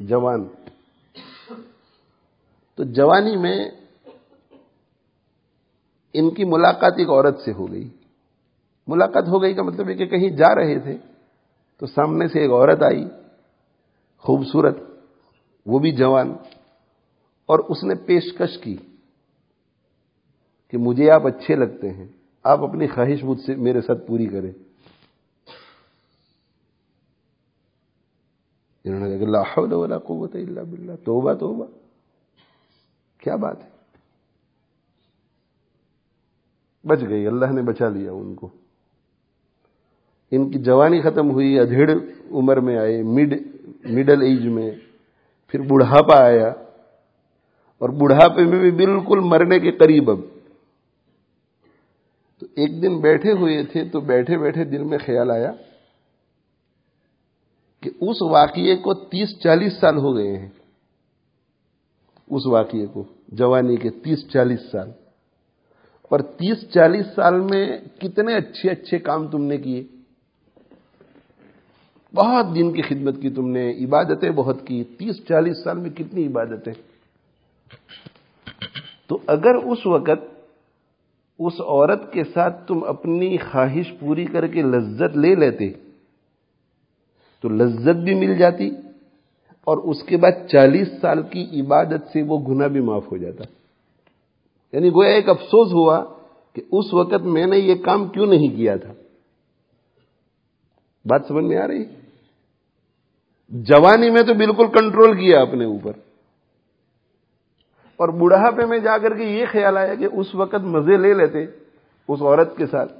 جوان، 0.00 0.48
تو 2.74 2.84
جوانی 2.84 3.36
میں 3.36 3.58
ان 6.14 6.30
کی 6.34 6.44
ملاقات 6.44 6.92
ایک 6.98 7.08
عورت 7.08 7.40
سے 7.40 7.52
ہو 7.52 7.72
گئی۔ 7.72 7.88
ملاقات 8.88 9.28
ہو 9.28 9.42
گئی 9.42 9.54
کا 9.54 9.62
مطلب 9.62 9.88
ہے 9.88 9.94
کہ 9.94 10.06
کہیں 10.06 10.28
جا 10.28 10.54
رہے 10.54 10.78
تھے، 10.78 10.96
تو 11.78 11.86
سامنے 11.86 12.28
سے 12.28 12.40
ایک 12.40 12.50
عورت 12.50 12.82
آئی، 12.82 13.04
خوبصورت، 14.16 14.76
وہ 15.66 15.78
بھی 15.78 15.90
جوان، 15.92 16.32
اور 17.46 17.58
اس 17.58 17.84
نے 17.84 17.94
پیشکش 17.94 18.58
کی 18.58 18.76
کہ 20.68 20.78
مجھے 20.78 21.10
آپ 21.10 21.26
اچھے 21.26 21.54
لگتے 21.54 21.90
ہیں، 21.90 22.06
آپ 22.44 22.62
اپنی 22.62 22.86
خواہش 22.86 23.24
مجھ 23.24 23.40
سے، 23.40 23.54
میرے 23.54 23.80
ساتھ 23.80 24.06
پوری 24.06 24.26
کریں۔ 24.26 24.52
انہوں 28.84 29.08
نے 29.08 29.18
کہا 29.18 29.30
لا 29.30 29.40
حول 29.40 29.72
ولا 29.72 29.98
قوت 29.98 30.36
الا 30.36 30.62
باللہ، 30.62 30.92
توبہ 31.04 31.32
توبہ۔ 31.32 31.64
کیا 33.18 33.36
بات 33.36 33.64
ہے؟ 33.64 33.68
بچ 36.84 36.98
گئی، 37.08 37.26
اللہ 37.26 37.46
نے 37.46 37.62
بچا 37.62 37.88
لیا 37.88 38.12
ان 38.12 38.34
کو۔ 38.34 38.48
ان 40.30 40.50
کی 40.50 40.58
جوانی 40.58 41.00
ختم 41.00 41.30
ہوئی، 41.30 41.58
ادھیڑ 41.58 41.90
عمر 42.30 42.60
میں 42.60 42.78
آئے 42.78 43.02
مڈ 43.02 43.34
مڈل 43.84 44.22
ایج 44.22 44.46
میں، 44.46 44.70
پھر 45.48 45.60
بڑھاپا 45.60 46.24
آیا۔ 46.24 46.48
اور 47.78 47.88
بڑھاپے 47.88 48.44
میں 48.44 48.58
بھی 48.58 48.70
بالکل 48.70 49.18
مرنے 49.18 49.58
کے 49.60 49.70
قریب 49.70 50.10
اب۔ 50.10 50.20
تو 52.38 52.46
ایک 52.56 52.82
دن 52.82 53.00
بیٹھے 53.00 53.32
ہوئے 53.32 53.62
تھے، 53.62 53.84
تو 53.84 54.00
بیٹھے 54.00 54.38
بیٹھے 54.38 54.64
دل 54.64 54.84
میں 54.84 54.98
خیال 54.98 55.30
آیا 55.30 55.52
کہ 57.80 57.90
اس 58.00 58.22
واقعے 58.22 58.76
کو 58.76 58.94
تیس 58.94 59.40
چالیس 59.40 59.72
سال 59.80 59.96
ہو 59.96 60.16
گئے 60.16 60.38
ہیں۔ 60.38 60.48
اس 62.30 62.46
واقعے 62.46 62.86
کو، 62.86 63.04
جوانی 63.28 63.76
کے 63.76 63.90
تیس 63.90 64.30
چالیس 64.32 64.60
سال۔ 64.72 64.90
پر 66.10 66.22
تیس 66.22 66.70
چالیس 66.74 67.06
سال 67.16 67.40
میں 67.40 67.78
کتنے 68.00 68.34
اچھے 68.34 68.70
اچھے 68.70 68.98
کام 68.98 69.28
تم 69.28 69.44
نے 69.44 69.56
کیے۔ 69.56 69.84
بہت 72.14 72.54
دن 72.54 72.72
کی 72.72 72.82
خدمت 72.82 73.22
کی 73.22 73.30
تم 73.30 73.48
نے، 73.48 73.84
عبادتیں 73.84 74.30
بہت 74.30 74.66
کی۔ 74.66 74.84
تیس 74.84 75.16
چالیس 75.28 75.64
سال 75.64 75.78
میں 75.78 75.90
کتنی 75.90 76.26
عبادتیں۔ 76.26 76.72
تو 79.06 79.18
اگر 79.26 79.54
اس 79.54 79.86
وقت 79.86 80.38
اس 81.38 81.60
عورت 81.60 82.12
کے 82.12 82.24
ساتھ 82.24 82.68
تم 82.68 82.84
اپنی 82.84 83.36
خواہش 83.36 83.92
پوری 84.00 84.24
کر 84.24 84.46
کے 84.46 84.62
لذت 84.62 85.16
لے 85.16 85.34
لیتے 85.34 85.72
تو 87.40 87.48
لذت 87.48 87.96
بھی 87.96 88.14
مل 88.14 88.38
جاتی 88.38 88.70
اور 89.64 89.78
اس 89.78 90.02
کے 90.02 90.16
بعد 90.16 90.46
چالیس 90.48 90.88
سال 91.00 91.22
کی 91.22 91.60
عبادت 91.60 92.12
سے 92.12 92.22
وہ 92.22 92.38
گناہ 92.48 92.68
بھی 92.68 92.80
معاف 92.80 93.12
ہو 93.12 93.16
جاتا۔ 93.16 93.44
یعنی 94.72 94.88
گویا 94.88 95.10
ایک 95.10 95.28
افسوس 95.28 95.72
ہوا 95.72 96.04
کہ 96.52 96.62
اس 96.72 96.94
وقت 96.94 97.22
میں 97.22 97.46
نے 97.46 97.58
یہ 97.58 97.74
کام 97.74 98.08
کیوں 98.08 98.26
نہیں 98.26 98.56
کیا 98.56 98.76
تھا۔ 98.76 98.92
بات 101.04 101.20
سمجھ 101.28 101.44
میں 101.44 101.56
آ 101.56 101.66
رہی؟ 101.66 101.84
جوانی 103.48 104.10
میں 104.10 104.22
تو 104.22 104.34
بالکل 104.34 104.66
کنٹرول 104.66 105.16
کیا 105.16 105.40
اپنے 105.40 105.64
اوپر۔ 105.64 105.92
اور 107.96 108.08
بڑھاپے 108.08 108.66
میں 108.66 108.78
جا 108.78 108.98
کر 108.98 109.16
کے 109.16 109.24
یہ 109.24 109.46
خیال 109.52 109.76
آیا 109.76 109.94
کہ 109.94 110.08
اس 110.12 110.34
وقت 110.34 110.54
مزے 110.54 110.96
لے 110.96 111.14
لیتے 111.14 111.44
اس 112.08 112.22
عورت 112.22 112.56
کے 112.56 112.66
ساتھ۔ 112.66 112.97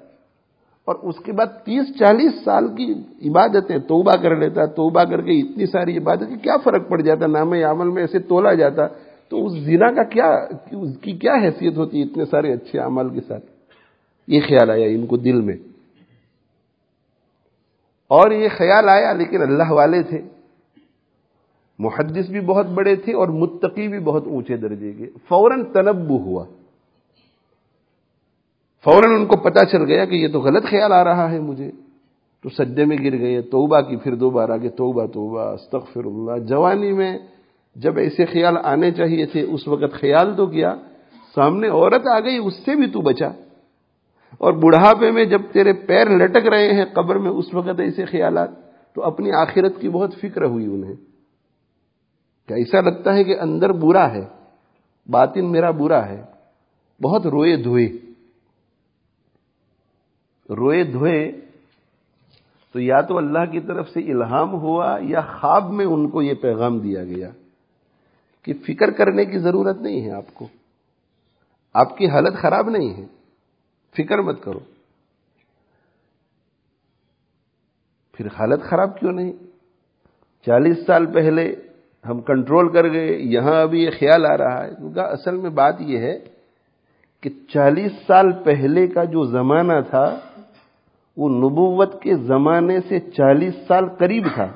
اور 0.89 0.97
اس 1.03 1.15
کے 1.25 1.33
بعد 1.33 1.47
تیس 1.65 1.99
چالیس 1.99 2.33
سال 2.45 2.69
کی 2.77 2.95
عبادتیں، 3.29 3.79
توبہ 3.79 4.13
کر 4.23 4.37
لیتا، 4.37 4.65
توبہ 4.65 5.05
کر 5.05 5.21
کے 5.21 5.41
اتنی 5.41 5.67
ساری 5.67 5.99
عبادت 5.99 6.43
کیا 6.43 6.57
فرق 6.65 6.89
پڑ 6.89 7.01
جاتا، 7.01 7.27
نام 7.27 7.53
عمل 7.53 7.89
میں 7.89 8.03
ایسے 8.03 8.19
تولا 8.19 8.55
جاتا، 8.55 8.87
تو 9.29 9.47
اس 9.47 9.53
زنا 9.53 9.93
کا 9.93 10.03
کیا، 10.03 10.27
اس 10.73 10.99
کی 11.01 11.13
کیا 11.13 11.35
حیثیت 11.35 11.77
ہوتی 11.77 12.03
اتنے 12.03 12.25
سارے 12.25 12.53
اچھے 12.53 12.79
عمل 12.79 13.09
کے 13.09 13.21
ساتھ؟ 13.21 13.45
یہ 14.27 14.41
خیال 14.49 14.71
آیا 14.71 14.87
ان 14.87 15.07
کو 15.07 15.17
دل 15.17 15.41
میں۔ 15.41 15.57
اور 18.09 18.31
یہ 18.31 18.49
خیال 18.59 18.89
آیا 18.89 19.13
لیکن 19.13 19.43
اللہ 19.43 19.71
والے 19.71 20.03
تھے۔ 20.03 20.23
محدث 21.79 22.31
بھی 22.31 22.41
بہت 22.41 22.67
بڑے 22.67 22.97
تھے 22.97 23.15
اور 23.15 23.29
متقی 23.29 23.89
بھی 23.89 23.99
بہت 23.99 24.23
اونچے 24.27 24.57
درجے 24.57 24.93
کے۔ 24.93 25.07
فوراً 25.29 25.65
تنبو 25.65 26.17
ہوا۔ 26.17 26.45
فوراً 28.85 29.15
ان 29.15 29.27
کو 29.27 29.37
پتا 29.37 29.65
چل 29.65 29.85
گیا 29.85 30.05
کہ 30.05 30.15
یہ 30.15 30.29
تو 30.29 30.41
غلط 30.41 30.65
خیال 30.65 30.93
آ 30.93 31.05
رہا 31.05 31.31
ہے 31.31 31.41
مجھے۔ 31.41 31.71
تو 32.43 32.49
سجدے 32.49 32.85
میں 32.85 32.97
گر 33.05 33.19
گئے، 33.19 33.43
توبہ 33.43 33.81
کی، 33.81 33.97
پھر 33.97 34.15
دو 34.15 34.31
بار 34.31 34.49
آگے 34.49 34.69
توبہ 34.69 35.07
توبہ 35.07 35.41
استغفر 35.41 36.05
اللہ 36.05 36.39
جوانی 36.39 36.93
میں 36.93 37.19
جب 37.77 37.97
ایسے 37.97 38.25
خیال 38.25 38.57
آنے 38.65 38.91
چاہیے 38.91 39.27
تھے، 39.27 39.43
اس 39.43 39.69
وقت 39.69 39.93
خیال 39.93 40.37
تو 40.37 40.47
کیا، 40.47 40.75
سامنے 41.35 41.69
عورت 41.69 42.07
آ 42.07 42.21
گئی، 42.21 42.37
اس 42.37 42.55
سے 42.65 42.75
بھی 42.75 42.87
تو 42.87 43.01
بچا۔ 43.01 43.29
اور 44.39 44.53
بڑھاپے 44.53 45.11
میں 45.11 45.25
جب 45.25 45.41
تیرے 45.53 45.73
پیر 45.73 46.11
لٹک 46.11 46.47
رہے 46.47 46.73
ہیں 46.73 46.85
قبر 46.93 47.19
میں، 47.19 47.31
اس 47.31 47.55
وقت 47.55 47.81
ایسے 47.81 48.05
خیالات، 48.05 48.51
تو 48.95 49.05
اپنی 49.05 49.33
آخرت 49.33 49.81
کی 49.81 49.89
بہت 49.89 50.15
فکر 50.15 50.45
ہوئی 50.45 50.67
انہیں۔ 50.67 50.95
کہ 52.49 52.55
ایسا 52.55 52.81
لگتا 52.81 53.15
ہے 53.15 53.25
کہ 53.25 53.41
اندر 53.41 53.73
برا 53.73 54.13
ہے؟ 54.13 54.25
باطن 55.11 55.53
میرا 55.53 55.71
برا 55.71 56.09
ہے۔ 56.09 56.23
بہت 57.03 57.27
روئے 57.27 57.57
دھوئے۔ 57.57 58.08
روئے 60.51 60.85
دھوئے، 60.85 61.33
تو 62.73 62.81
یا 62.81 63.01
تو 63.01 63.17
اللہ 63.17 63.51
کی 63.51 63.61
طرف 63.61 63.89
سے 63.89 64.01
الہام 64.01 64.53
ہوا 64.53 64.99
یا 65.01 65.21
خواب 65.21 65.71
میں 65.71 65.87
ان 65.87 66.11
کو 66.11 66.23
یہ 66.23 66.35
پیغام 66.35 66.79
دیا 66.79 67.05
گیا 67.05 67.31
کہ 68.43 68.53
فکر 68.67 68.91
کرنے 68.91 69.25
کی 69.25 69.39
ضرورت 69.39 69.81
نہیں 69.81 70.05
ہے 70.05 70.11
آپ 70.11 70.35
کو۔ 70.35 70.49
آپ 71.75 71.97
کی 71.97 72.09
حالت 72.09 72.39
خراب 72.39 72.71
نہیں 72.71 72.95
ہے۔ 72.95 73.07
فکر 73.97 74.19
مت 74.19 74.43
کرو۔ 74.43 74.59
پھر 78.13 78.27
حالت 78.27 78.63
خراب 78.63 79.01
کیوں 79.01 79.13
نہیں؟ 79.13 79.33
چالیس 80.47 80.87
سال 80.87 81.07
پہلے 81.07 81.55
ہم 82.07 82.21
کنٹرول 82.21 82.73
کر 82.73 82.93
گئے، 82.93 83.09
یہاں 83.09 83.63
ابھی 83.63 83.85
یہ 83.85 83.91
خیال 83.91 84.27
آ 84.27 84.37
رہا 84.37 84.65
ہے۔ 84.65 84.75
کیونکہ 84.75 85.01
اصل 85.01 85.37
میں 85.37 85.51
بات 85.51 85.75
یہ 85.81 85.99
ہے 85.99 86.19
کہ 87.21 87.31
چالیس 87.49 87.93
سال 88.07 88.33
پہلے 88.45 88.87
کا 88.87 89.05
جو 89.05 89.25
زمانہ 89.25 89.73
تھا 89.91 90.19
وہ 91.19 91.29
نبوت 91.29 92.03
کے 92.03 92.15
زمانے 92.15 92.79
سے 92.89 93.01
چالیس 93.01 93.55
سال 93.69 93.89
قریب 93.89 94.27
تھا۔ 94.35 94.47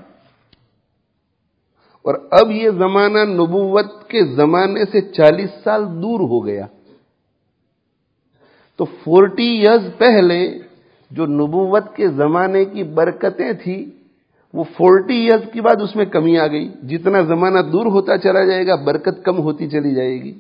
اور 2.03 2.15
اب 2.31 2.51
یہ 2.51 2.71
زمانہ 2.71 3.19
نبوت 3.19 4.09
کے 4.09 4.25
زمانے 4.25 4.85
سے 4.85 5.01
چالیس 5.01 5.51
سال 5.65 5.85
دور 5.85 6.21
ہو 6.21 6.47
گیا۔ 6.47 6.67
تو 8.77 8.85
فورٹی 8.85 9.49
ایئرز 9.49 9.99
پہلے 9.99 10.59
جو 11.11 11.27
نبوت 11.27 11.97
کے 11.97 12.09
زمانے 12.09 12.65
کی 12.65 12.83
برکتیں 12.83 13.53
تھیں، 13.53 13.85
وہ 14.55 14.65
فورٹی 14.65 15.15
ایئرز 15.15 15.53
کے 15.53 15.61
بعد 15.61 15.83
اس 15.83 15.97
میں 15.97 16.05
کمی 16.05 16.39
آ 16.39 16.47
گئی۔ 16.47 16.69
جتنا 16.89 17.21
زمانہ 17.21 17.59
دور 17.59 17.87
ہوتا 17.87 18.19
چلا 18.19 18.45
جائے 18.45 18.67
گا، 18.67 18.75
برکت 18.75 19.25
کم 19.25 19.39
ہوتی 19.39 19.69
چلی 19.71 19.95
جائے 19.95 20.23
گی۔ 20.23 20.33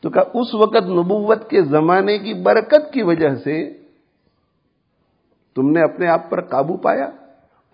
تو 0.00 0.10
کہا، 0.10 0.22
اس 0.34 0.54
وقت 0.54 0.76
نبوت 0.76 1.50
کے 1.50 1.62
زمانے 1.62 2.18
کی 2.18 2.34
برکت 2.34 2.92
کی 2.92 3.02
وجہ 3.02 3.34
سے 3.44 3.81
تم 5.56 5.70
نے 5.70 5.82
اپنے 5.82 6.06
آپ 6.08 6.30
پر 6.30 6.40
قابو 6.40 6.76
پایا 6.76 7.08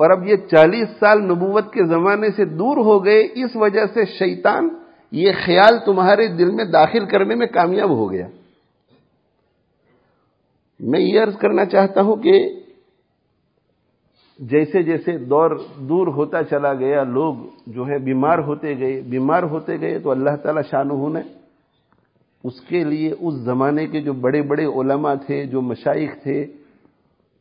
اور 0.01 0.11
اب 0.11 0.27
یہ 0.27 0.37
چالیس 0.51 0.89
سال 1.01 1.23
نبوت 1.23 1.73
کے 1.73 1.85
زمانے 1.85 2.31
سے 2.31 2.45
دور 2.45 2.77
ہو 2.77 3.05
گئے، 3.05 3.21
اس 3.35 3.57
وجہ 3.57 3.85
سے 3.95 4.05
شیطان 4.19 4.69
یہ 5.13 5.33
خیال 5.45 5.79
تمہارے 5.87 6.27
دل 6.29 6.51
میں 6.51 6.65
داخل 6.65 7.07
کرنے 7.07 7.35
میں 7.35 7.47
کامیاب 7.47 7.91
ہو 7.91 8.11
گیا۔ 8.11 8.27
میں 10.81 11.01
یہ 11.01 11.21
عرض 11.21 11.37
کرنا 11.37 11.65
چاہتا 11.65 12.03
ہوں 12.03 12.17
کہ 12.17 12.33
جیسے 14.39 14.83
جیسے 14.83 15.17
دور 15.19 15.51
دور 15.89 16.07
ہوتا 16.07 16.43
چلا 16.43 16.73
گیا، 16.75 17.03
لوگ 17.03 17.35
جو 17.67 17.87
ہے 17.89 17.99
بیمار 17.99 18.39
ہوتے 18.39 18.79
گئے، 18.79 19.01
بیمار 19.01 19.43
ہوتے 19.43 19.81
گئے 19.81 19.99
تو 19.99 20.11
اللہ 20.11 20.37
تعالی 20.43 20.61
شاہ 20.71 20.85
نے 21.09 21.21
اس 22.45 22.61
کے 22.61 22.85
لیے 22.85 23.11
اس 23.21 23.35
زمانے 23.35 23.87
کے 23.87 24.01
جو 24.01 24.13
بڑے 24.13 24.43
بڑے 24.43 24.65
علماء 24.65 25.15
تھے، 25.27 25.45
جو 25.45 25.61
مشائق 25.63 26.23
تھے 26.23 26.45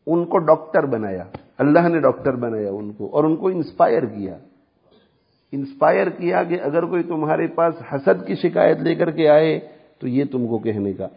ان 0.08 0.26
کو 0.26 0.38
ڈاکٹر 0.38 0.86
بنایا، 0.86 1.24
اللہ 1.58 1.88
نے 1.88 2.00
ڈاکٹر 2.00 2.36
بنایا 2.36 2.70
ان 2.72 2.92
کو، 2.92 3.10
اور 3.12 3.24
ان 3.24 3.36
کو 3.36 3.48
انسپائر 3.48 4.06
کیا۔ 4.06 4.38
انسپائر 5.52 6.10
کیا 6.10 6.44
کہ 6.44 6.58
اگر 6.62 6.86
کوئی 6.86 7.04
تمہارے 7.04 7.48
پاس 7.48 7.74
حسد 7.94 8.28
کی 8.28 8.36
شکایت 8.36 8.78
لے 8.78 8.96
کر 8.96 9.12
کے 9.12 9.30
آئے 9.30 9.60
تو 10.00 10.08
یہ 10.08 10.24
تم 10.32 10.48
کو 10.48 10.58
کہنے 10.58 10.94
کا۔ 10.94 11.08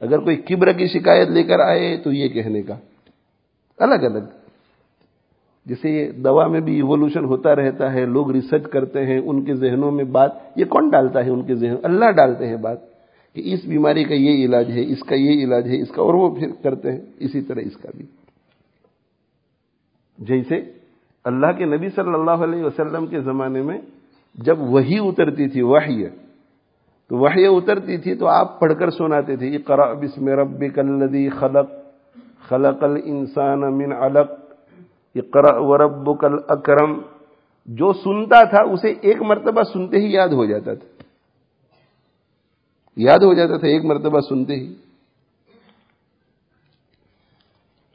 اگر 0.00 0.18
کوئی 0.18 0.36
کبر 0.36 0.72
کی 0.72 0.86
شکایت 0.86 1.28
لے 1.28 1.42
کر 1.42 1.60
آئے 1.60 1.96
تو 1.96 2.12
یہ 2.12 2.28
کہنے 2.28 2.62
کا۔ 2.62 2.74
الگ 3.78 3.94
الگ۔ 3.94 4.18
جیسے 5.66 6.12
دوا 6.12 6.46
میں 6.46 6.60
بھی 6.60 6.76
ایوولوشن 6.76 7.24
ہوتا 7.24 7.56
رہتا 7.56 7.92
ہے، 7.92 8.04
لوگ 8.04 8.30
ریسرچ 8.30 8.62
کرتے 8.72 9.06
ہیں، 9.06 9.20
ان 9.24 9.44
کے 9.44 9.54
ذہنوں 9.54 9.90
میں 9.90 10.04
بات، 10.04 10.30
یہ 10.56 10.64
کون 10.64 10.88
ڈالتا 10.88 11.24
ہے 11.24 11.30
ان 11.30 11.42
کے 11.42 11.54
ذہن؟ 11.54 11.74
اللہ 11.82 12.10
ڈالتے 12.10 12.46
ہیں 12.46 12.56
بات۔ 12.56 12.97
کہ 13.34 13.42
اس 13.44 13.64
بیماری 13.64 14.04
کا 14.04 14.14
یہ 14.14 14.44
علاج 14.44 14.70
ہے، 14.70 14.92
اس 14.92 15.02
کا 15.02 15.14
یہ 15.14 15.44
علاج 15.44 15.68
ہے، 15.68 15.82
اس 15.82 15.90
کا، 15.90 16.02
اور 16.02 16.14
وہ 16.14 16.34
پھر 16.34 16.48
کرتے 16.62 16.92
ہیں، 16.92 17.00
اسی 17.18 17.40
طرح 17.40 17.60
اس 17.60 17.76
کا 17.76 17.88
بھی۔ 17.96 18.06
جیسے 20.18 20.60
اللہ 21.24 21.46
کے 21.58 21.64
نبی 21.64 21.88
صلی 21.88 22.14
اللہ 22.14 22.30
علیہ 22.30 22.64
وسلم 22.64 23.06
کے 23.06 23.20
زمانے 23.20 23.62
میں 23.62 23.78
جب 24.34 24.60
وہی 24.60 24.98
اترتی 24.98 25.48
تھی، 25.48 25.62
وحی، 25.62 26.06
تو 27.08 27.16
وحی 27.16 27.46
اترتی 27.46 27.96
تھی 27.96 28.14
تو 28.14 28.26
آپ 28.26 28.60
پڑھ 28.60 28.72
کر 28.78 28.90
سناتے 28.90 29.36
تھے 29.36 29.56
اقرا 29.56 29.92
بسم 29.92 30.28
ربک 30.28 30.78
الذی 30.78 31.28
خلق 31.28 31.70
خلق 32.48 32.84
الانسان 32.84 33.60
من 33.60 33.92
علق 33.92 34.30
اقرا 35.14 35.58
وربک 35.58 36.24
الاکرم۔ 36.24 37.00
جو 37.66 37.92
سنتا 37.92 38.44
تھا، 38.44 38.62
اسے 38.62 38.94
ایک 39.00 39.22
مرتبہ 39.22 39.62
سنتے 39.62 39.96
ہی 39.96 40.12
یاد 40.12 40.28
ہو 40.28 40.44
جاتا 40.44 40.74
تھا۔ 40.74 40.97
یاد 42.98 43.18
ہو 43.18 43.34
جاتا 43.34 43.56
تھا، 43.56 43.66
ایک 43.66 43.84
مرتبہ 43.84 44.20
سنتے 44.20 44.54
ہی۔ 44.54 44.74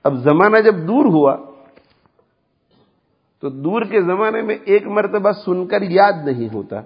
اب 0.03 0.15
زمانہ 0.15 0.57
جب 0.57 0.75
دور 0.75 1.05
ہوا، 1.05 1.37
تو 3.39 3.49
دور 3.49 3.81
کے 3.81 4.01
زمانے 4.01 4.41
میں 4.41 4.55
ایک 4.65 4.87
مرتبہ 4.87 5.31
سن 5.31 5.67
کر 5.67 5.81
یاد 5.81 6.13
نہیں 6.25 6.53
ہوتا۔ 6.53 6.81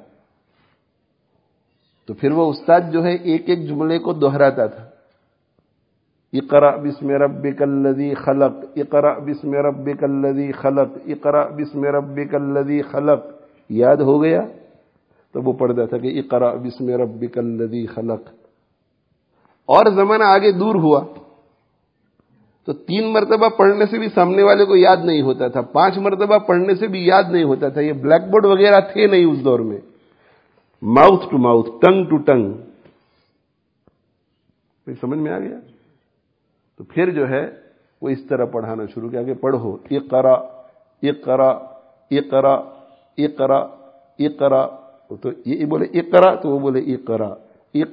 تو 2.06 2.14
پھر 2.14 2.32
وہ 2.32 2.50
استاد 2.50 2.82
جو 2.92 3.04
ہے، 3.04 3.16
ایک 3.16 3.50
ایک 3.50 3.68
جملے 3.68 4.00
کو 4.00 4.14
دوہراتا 4.14 4.66
تھا۔ 4.68 4.90
اقرا 6.34 6.76
بسم 6.76 7.10
ربک 7.10 7.62
الذی 7.62 8.14
خلق 8.14 8.66
اقرا 8.76 9.20
بسم 9.20 9.54
ربک 9.54 10.04
الذی 10.04 10.52
خلق 10.52 10.98
اقرا 11.06 11.46
بسم 11.46 11.84
ربک 11.84 12.36
الذی 12.36 12.82
خلق۔ 12.82 13.26
یاد 13.70 13.98
ہو 13.98 14.24
گیا؟ 14.24 14.42
تو 15.34 15.42
وہ 15.42 15.54
پڑھتا 15.54 15.86
تھا 15.86 15.98
کہ 15.98 16.20
اقرا 16.20 16.54
بسم 16.54 16.90
ربک 16.90 17.38
الذی 17.38 17.86
خلق۔ 17.86 18.22
اور 19.66 19.86
زمانہ 19.86 20.24
آگے 20.24 20.52
دور 20.52 20.76
ہوا۔ 20.76 21.06
تو 22.66 22.74
تین 22.74 23.14
مرتبہ 23.14 23.50
پڑھنے 23.50 23.86
سے 23.86 23.98
بھی 23.98 24.10
سامنے 24.10 24.44
والے 24.44 24.66
کو 24.66 24.76
یاد 24.76 24.98
نہیں 25.04 25.22
ہوتا 25.22 25.48
تھا۔ 25.48 25.62
پانچ 25.62 25.98
مرتبہ 25.98 26.38
پڑھنے 26.38 26.76
سے 26.76 26.88
بھی 26.88 27.08
یاد 27.08 27.24
نہیں 27.32 27.44
ہوتا 27.44 27.70
تھا۔ 27.70 27.82
یہ 27.82 27.94
بلیک 27.94 28.22
بورڈ 28.22 28.46
وغیرہ 28.46 28.82
تھے 28.94 29.08
نہیں 29.08 29.26
اس 29.26 29.44
دور 29.44 29.60
میں۔ 29.60 29.78
Mouth 30.82 31.30
to 31.32 31.38
mouth 31.38 31.70
tongue 31.82 32.06
to 32.06 32.18
tongue 32.18 32.54
سمجھ 35.02 35.20
میں 35.20 35.32
آ 35.32 35.40
گیا؟ 35.40 35.60
تو 36.78 36.84
پھر 36.84 37.12
جو 37.12 37.30
ہے، 37.30 37.48
وہ 38.02 38.10
اس 38.10 38.26
طرح 38.30 38.46
پڑھانا 38.46 38.84
شروع 38.94 39.10
کیا 39.10 39.24
کہ 39.24 39.34
پڑھو۔ 39.34 39.78
یہ 39.90 40.00
کرا 40.00 40.36
یہ 41.02 41.12
کرا 41.12 41.58
یہ 44.18 44.30
تو 45.16 45.30
یہ 45.46 45.66
بولے 45.66 45.86
یہ 45.94 46.02
کرا 46.02 46.36
تو 46.36 46.50
وہ 46.50 46.60
بولے 46.60 46.82
یہ 46.82 46.98
کرا 46.98 47.36
یہ 47.74 47.86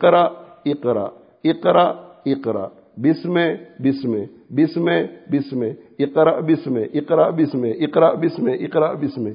کرا 1.52 1.84
اقرا۔ 2.24 2.68
بسم 2.96 3.34
بسم۔ 3.80 4.12
بسم 4.50 4.84
بسم۔ 5.30 5.62
اقرا 5.98 6.40
بسم۔ 6.40 6.78
اقرا 6.94 7.30
بسم۔ 7.30 7.64
اقرا 7.80 8.12
بسم۔ 8.12 8.46
اقرا، 8.60 8.92
بسم۔ 8.92 9.28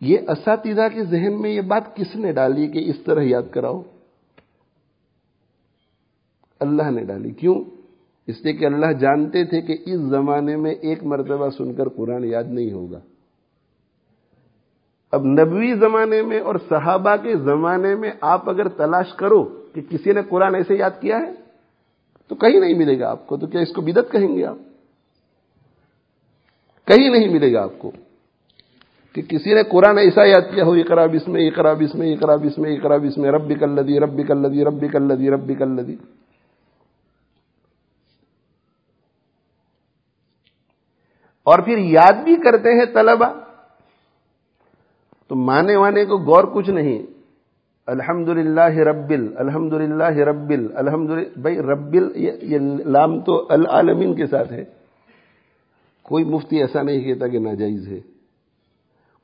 یہ 0.00 0.18
اساتذہ 0.28 0.88
کے 0.94 1.04
ذہن 1.04 1.40
میں 1.40 1.50
یہ 1.50 1.60
بات 1.60 1.96
کس 1.96 2.16
نے 2.16 2.32
ڈالی 2.32 2.66
کہ 2.66 2.90
اس 2.90 2.96
طرح 3.04 3.22
یاد 3.22 3.42
کراؤ؟ 3.50 3.82
اللہ 6.60 6.90
نے 6.90 7.04
ڈالی۔ 7.04 7.30
کیوں؟ 7.30 7.64
اس 8.26 8.44
لیے 8.44 8.52
کہ 8.52 8.64
اللہ 8.64 8.92
جانتے 8.92 9.44
تھے 9.44 9.60
کہ 9.60 9.76
اس 9.86 10.00
زمانے 10.00 10.56
میں 10.56 10.70
ایک 10.70 11.04
مرتبہ 11.04 11.50
سن 11.50 11.74
کر 11.74 11.88
قرآن 11.88 12.24
یاد 12.24 12.44
نہیں 12.44 12.72
ہوگا۔ 12.72 13.00
اب 15.12 15.24
نبوی 15.24 15.74
زمانے 15.74 16.22
میں 16.22 16.40
اور 16.40 16.54
صحابہ 16.68 17.16
کے 17.16 17.36
زمانے 17.36 17.94
میں 17.94 18.10
آپ 18.20 18.48
اگر 18.48 18.68
تلاش 18.68 19.14
کرو 19.14 19.42
کہ 19.74 19.80
کسی 19.90 20.12
نے 20.12 20.22
قرآن 20.28 20.54
ایسے 20.54 20.74
یاد 20.74 21.00
کیا 21.00 21.18
ہے، 21.18 21.32
تو 22.30 22.34
کہیں 22.34 22.60
نہیں 22.60 22.74
ملے 22.74 22.98
گا 22.98 23.10
آپ 23.10 23.26
کو، 23.26 23.36
تو 23.36 23.46
کیا 23.46 23.60
اس 23.60 23.72
کو 23.72 23.82
بدت 23.82 24.12
کہیں 24.12 24.36
گے 24.36 24.44
آپ؟ 24.46 24.56
کہیں 26.88 27.08
نہیں 27.10 27.28
ملے 27.28 27.52
گا 27.52 27.62
آپ 27.62 27.78
کو 27.78 27.90
کہ 29.14 29.22
کسی 29.22 29.54
نے 29.54 29.62
قرآن 29.62 29.98
ایسا 29.98 30.24
یاد 30.24 30.54
کیا 30.54 30.64
ہو، 30.64 30.72
اقرا 30.72 31.06
بسم 31.06 31.34
اقرا 31.34 31.72
بسم 31.72 32.02
اقرا 32.02 32.36
بسم 32.36 32.64
اقرا 32.64 32.96
بسم 32.96 33.24
ربی 33.24 33.54
کلدی 33.54 34.00
ربی 34.00 34.22
کلدی 34.22 34.64
ربی 34.64 34.88
کلدی 34.88 35.30
ربی 35.30 35.54
کلدی 35.54 35.96
اور 41.46 41.58
پھر 41.58 41.78
یاد 41.78 42.24
بھی 42.24 42.36
کرتے 42.36 42.74
ہیں 42.74 42.84
طلبہ 42.94 43.32
تو 45.30 45.36
مانے 45.36 45.76
وانے 45.76 46.04
کو 46.04 46.18
غور 46.18 46.44
کچھ 46.44 46.70
نہیں۔ 46.70 47.02
الحمد 47.86 48.28
للہ 48.28 48.78
ربل 48.78 49.28
الحمد 49.36 49.72
للہ 49.72 50.04
ربل 50.04 50.66
الحمد 50.74 51.10
بھائی 51.38 51.58
ربل، 51.58 52.08
یہ 52.42 52.58
لام 52.84 53.20
تو 53.20 53.46
العالمین 53.50 54.14
کے 54.14 54.26
ساتھ 54.26 54.52
ہے۔ 54.52 54.64
کوئی 56.02 56.24
مفتی 56.24 56.56
ایسا 56.56 56.82
نہیں 56.82 57.00
کہتا 57.00 57.28
کہ 57.28 57.38
ناجائز 57.38 57.88
ہے۔ 57.88 58.00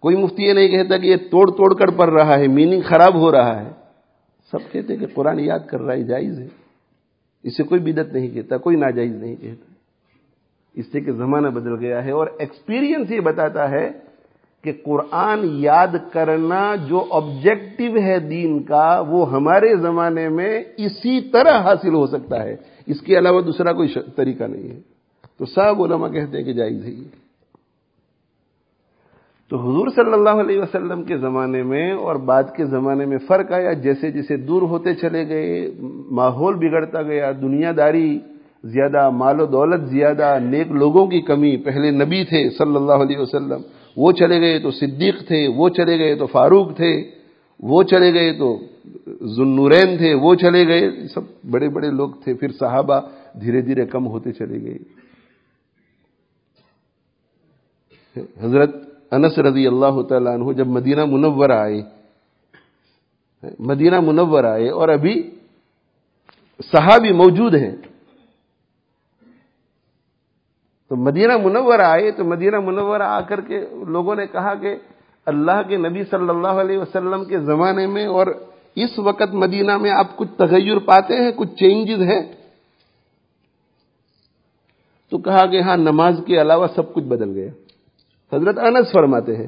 کوئی 0.01 0.17
مفتی 0.17 0.43
یہ 0.43 0.53
نہیں 0.53 0.69
کہتا 0.69 0.97
کہ 0.97 1.07
یہ 1.07 1.17
توڑ 1.17 1.51
توڑ 1.51 1.75
کر 1.75 1.87
پڑھ 1.87 2.11
رہا 2.11 2.39
ہے 2.39 2.47
میننگ 2.47 2.81
خراب 2.81 3.15
ہو 3.15 3.33
رہا 3.33 3.65
ہے۔ 3.65 3.71
سب 4.51 4.73
کہتے 4.73 4.97
کہ 4.97 5.07
قرآن 5.15 5.41
یاد 5.41 5.61
کر 5.67 5.81
رہا 5.81 5.95
ہے، 5.95 6.03
جائز 6.03 6.39
ہے۔ 6.39 6.49
اسے 7.43 7.63
کوئی 7.63 7.81
بدت 7.81 8.13
نہیں 8.13 8.29
کہتا، 8.29 8.57
کوئی 8.57 8.77
ناجائز 8.77 9.13
نہیں 9.13 9.37
کہتا۔ 9.41 9.73
اس 10.75 10.87
سے 10.93 11.01
کہ 11.01 11.13
زمانہ 11.13 11.49
بدل 11.49 11.77
گیا 11.79 12.05
ہے 12.05 12.11
اور 12.11 12.27
ایکسپیرینس 12.39 13.11
یہ 13.11 13.21
بتاتا 13.21 13.71
ہے 13.71 14.06
کہ 14.67 14.73
قرآن 14.85 15.39
یاد 15.43 16.13
کرنا 16.13 16.75
جو 16.75 17.05
آبجیکٹو 17.11 17.99
ہے 17.99 18.19
دین 18.19 18.63
کا، 18.63 19.03
وہ 19.09 19.33
ہمارے 19.33 19.77
زمانے 19.77 20.29
میں 20.29 20.63
اسی 20.77 21.21
طرح 21.21 21.59
حاصل 21.59 21.95
ہو 21.95 22.07
سکتا 22.07 22.43
ہے۔ 22.43 22.57
اس 22.87 23.01
کے 23.01 23.19
علاوہ 23.19 23.41
دوسرا 23.41 23.73
کوئی 23.73 23.89
طریقہ 24.17 24.45
نہیں 24.45 24.71
ہے۔ 24.71 24.81
تو 25.39 25.45
سب 25.45 25.83
علماء 25.83 26.09
کہتے 26.09 26.37
ہیں 26.37 26.45
کہ 26.45 26.53
جائز 26.53 26.85
ہے 26.85 26.91
یہ۔ 26.91 27.09
تو 29.51 29.57
حضور 29.57 29.89
صلی 29.89 30.13
اللہ 30.13 30.31
علیہ 30.31 30.61
وسلم 30.61 31.03
کے 31.03 31.17
زمانے 31.17 31.63
میں 31.63 31.93
اور 31.93 32.17
بعد 32.17 32.43
کے 32.57 32.65
زمانے 32.65 33.05
میں 33.05 33.19
فرق 33.19 33.53
آیا۔ 33.53 33.73
جیسے 33.73 34.11
جیسے 34.11 34.37
دور 34.37 34.63
ہوتے 34.63 34.95
چلے 34.95 35.29
گئے، 35.29 35.71
ماحول 36.11 36.55
بگڑتا 36.55 37.03
گیا، 37.03 37.33
دنیا 37.41 37.73
داری 37.77 38.19
زیادہ، 38.65 39.11
مال 39.11 39.41
و 39.41 39.47
دولت 39.47 39.89
زیادہ، 39.89 40.39
نیک 40.43 40.73
لوگوں 40.73 41.07
کی 41.07 41.21
کمی، 41.21 41.57
پہلے 41.57 41.91
نبی 41.91 42.25
تھے 42.25 42.51
صلی 42.51 42.77
اللہ 42.77 42.93
علیہ 42.93 43.19
وسلم۔ 43.19 43.61
وہ 43.97 44.13
چلے 44.13 44.41
گئے 44.41 44.59
تو 44.59 44.71
صدیق 44.71 45.27
تھے، 45.27 45.49
وہ 45.49 45.69
چلے 45.69 45.99
گئے 45.99 46.15
تو 46.15 46.27
فاروق 46.27 46.77
تھے، 46.77 46.93
وہ 47.61 47.83
چلے 47.83 48.13
گئے 48.15 48.33
تو 48.33 48.49
ذنورین 49.37 49.97
تھے، 49.97 50.15
وہ 50.15 50.35
چلے 50.35 50.67
گئے، 50.67 51.09
سب 51.09 51.25
بڑے 51.51 51.69
بڑے 51.69 51.91
لوگ 51.91 52.11
تھے، 52.25 52.35
پھر 52.35 52.53
صحابہ 52.53 53.01
دھیرے 53.41 53.61
دھیرے 53.61 53.87
کم 53.87 54.07
ہوتے 54.07 54.33
چلے 54.33 54.59
گئے۔ 54.63 54.79
حضرت 58.17 58.71
انس 59.11 59.39
رضی 59.39 59.67
اللہ 59.67 60.03
تعالیٰ 60.09 60.33
عنہ 60.35 60.53
جب 60.53 60.67
مدینہ 60.67 61.05
منور 61.05 61.51
آئے، 61.51 61.83
مدینہ 63.59 64.01
منور 64.01 64.45
آئے 64.45 64.69
اور 64.69 64.89
ابھی 64.89 65.15
صحابی 66.73 67.13
موجود 67.13 67.55
ہیں۔ 67.55 67.77
تو 70.89 70.97
مدینہ 70.97 71.37
منور 71.37 71.79
آئے 71.79 72.11
تو 72.11 72.25
مدینہ 72.25 72.61
منور 72.61 73.01
آ 73.01 73.21
کر 73.21 73.41
کے 73.41 73.61
لوگوں 73.87 74.15
نے 74.15 74.27
کہا 74.27 74.55
کہ 74.55 74.77
اللہ 75.27 75.63
کے 75.69 75.77
نبی 75.77 76.05
صلی 76.05 76.29
اللہ 76.29 76.61
علیہ 76.63 76.79
وسلم 76.79 77.25
کے 77.25 77.39
زمانے 77.39 77.87
میں 77.87 78.07
اور 78.07 78.27
اس 78.75 78.99
وقت 78.99 79.35
مدینہ 79.35 79.77
میں 79.77 79.91
آپ 79.91 80.17
کچھ 80.17 80.29
تغیر 80.39 80.79
پاتے 80.79 81.17
ہیں، 81.17 81.33
کچھ 81.33 81.55
چینجز 81.55 82.03
ہیں؟ 82.03 82.23
تو 85.11 85.19
کہا 85.19 85.47
کہ 85.47 85.61
ہاں 85.61 85.77
نماز 85.77 86.21
کے 86.27 86.41
علاوہ 86.41 86.67
سب 86.75 86.95
کچھ 86.95 87.05
بدل 87.05 87.31
گیا۔ 87.31 87.51
حضرت 88.33 88.59
انس 88.59 88.93
فرماتے 88.93 89.37
ہیں، 89.37 89.47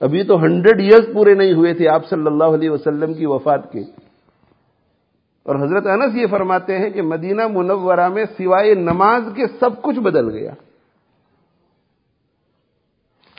ابھی 0.00 0.22
تو 0.22 0.36
ہنڈریڈ 0.36 0.80
ایئرز 0.80 1.14
پورے 1.14 1.34
نہیں 1.34 1.52
ہوئے 1.52 1.74
تھے 1.74 1.88
آپ 1.88 2.08
صلی 2.08 2.26
اللہ 2.26 2.44
علیہ 2.44 2.70
وسلم 2.70 3.14
کی 3.14 3.26
وفات 3.26 3.72
کے۔ 3.72 3.82
اور 5.42 5.56
حضرت 5.56 5.86
انس 5.86 6.14
یہ 6.14 6.26
فرماتے 6.26 6.78
ہیں 6.78 6.90
کہ 6.90 7.02
مدینہ 7.02 7.46
منورہ 7.46 8.08
میں 8.08 8.24
سوائے 8.38 8.74
نماز 8.74 9.22
کے 9.36 9.46
سب 9.60 9.82
کچھ 9.82 9.98
بدل 9.98 10.30
گیا۔ 10.30 10.52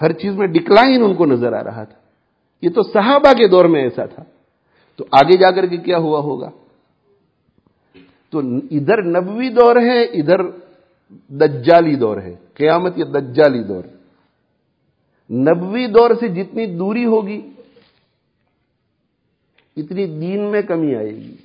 ہر 0.01 0.11
چیز 0.11 0.35
میں 0.35 0.47
ڈکلائن 0.47 1.03
ان 1.03 1.13
کو 1.13 1.25
نظر 1.25 1.53
آ 1.53 1.63
رہا 1.63 1.83
تھا۔ 1.83 1.99
یہ 2.61 2.69
تو 2.69 2.83
صحابہ 2.83 3.33
کے 3.33 3.47
دور 3.47 3.65
میں 3.65 3.83
ایسا 3.83 4.05
تھا۔ 4.05 4.23
تو 4.95 5.05
آگے 5.11 5.37
جا 5.37 5.51
کر 5.51 5.65
کے 5.65 5.77
کیا 5.77 5.97
ہوا 5.97 6.19
ہوگا؟ 6.19 6.49
تو 8.29 8.39
ادھر 8.71 9.03
نبوی 9.03 9.49
دور 9.49 9.75
ہے، 9.75 10.03
ادھر 10.03 10.41
دجالی 11.27 11.95
دور 11.95 12.17
ہے۔ 12.17 12.35
قیامت 12.53 12.97
یہ 12.97 13.03
دجالی 13.03 13.63
دور۔ 13.63 13.83
نبوی 15.33 15.87
دور 15.87 16.11
سے 16.19 16.27
جتنی 16.27 16.65
دوری 16.65 17.05
ہوگی، 17.05 17.49
اتنی 19.77 20.05
دین 20.05 20.51
میں 20.51 20.61
کمی 20.61 20.95
آئے 20.95 21.15
گی۔ 21.15 21.35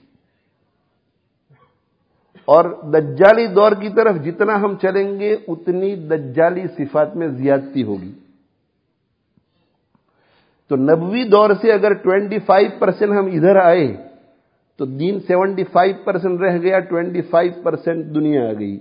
اور 2.49 2.65
دجالی 2.83 3.47
دور 3.47 3.73
کی 3.73 3.89
طرف 3.89 4.17
جتنا 4.25 4.55
ہم 4.61 4.77
چلیں 4.77 5.21
گے، 5.21 5.37
اتنی 5.49 5.95
دجالی 5.95 6.67
صفات 6.77 7.17
میں 7.17 7.29
زیادتی 7.29 7.83
ہوگی۔ 7.83 8.13
تو 10.69 10.77
نبوی 10.77 11.25
دور 11.25 11.51
سے 11.61 11.73
اگر 11.73 11.93
ٹوینٹی 11.93 12.39
فائیو 12.39 12.71
پرسینٹ 12.79 13.13
ہم 13.13 13.27
ادھر 13.27 13.57
آئے، 13.57 13.87
تو 14.77 14.85
دین 14.85 15.21
سیونٹی 15.21 15.65
فائیو 15.65 15.95
پرسینٹ 16.05 16.41
رہ 16.41 16.59
گیا 16.59 16.79
ٹوینٹی 16.79 17.23
فائیو 17.23 17.53
پرسینٹ 17.63 18.15
دنیا 18.15 18.49
آ 18.49 18.53
گئی۔ 18.53 18.77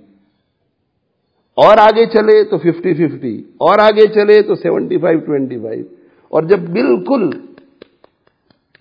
اور 1.57 1.77
آگے 1.77 2.05
چلے 2.05 2.43
تو 2.43 2.57
ففٹی 2.57 2.93
ففٹی 2.93 3.35
اور 3.57 3.79
آگے 3.79 4.07
چلے 4.07 4.41
تو 4.41 4.55
سیونٹی 4.55 4.97
فائیو 4.97 5.19
ٹوینٹی 5.19 5.59
فائیو 5.59 5.85
اور 6.31 6.43
جب 6.43 6.59
بالکل 6.59 7.29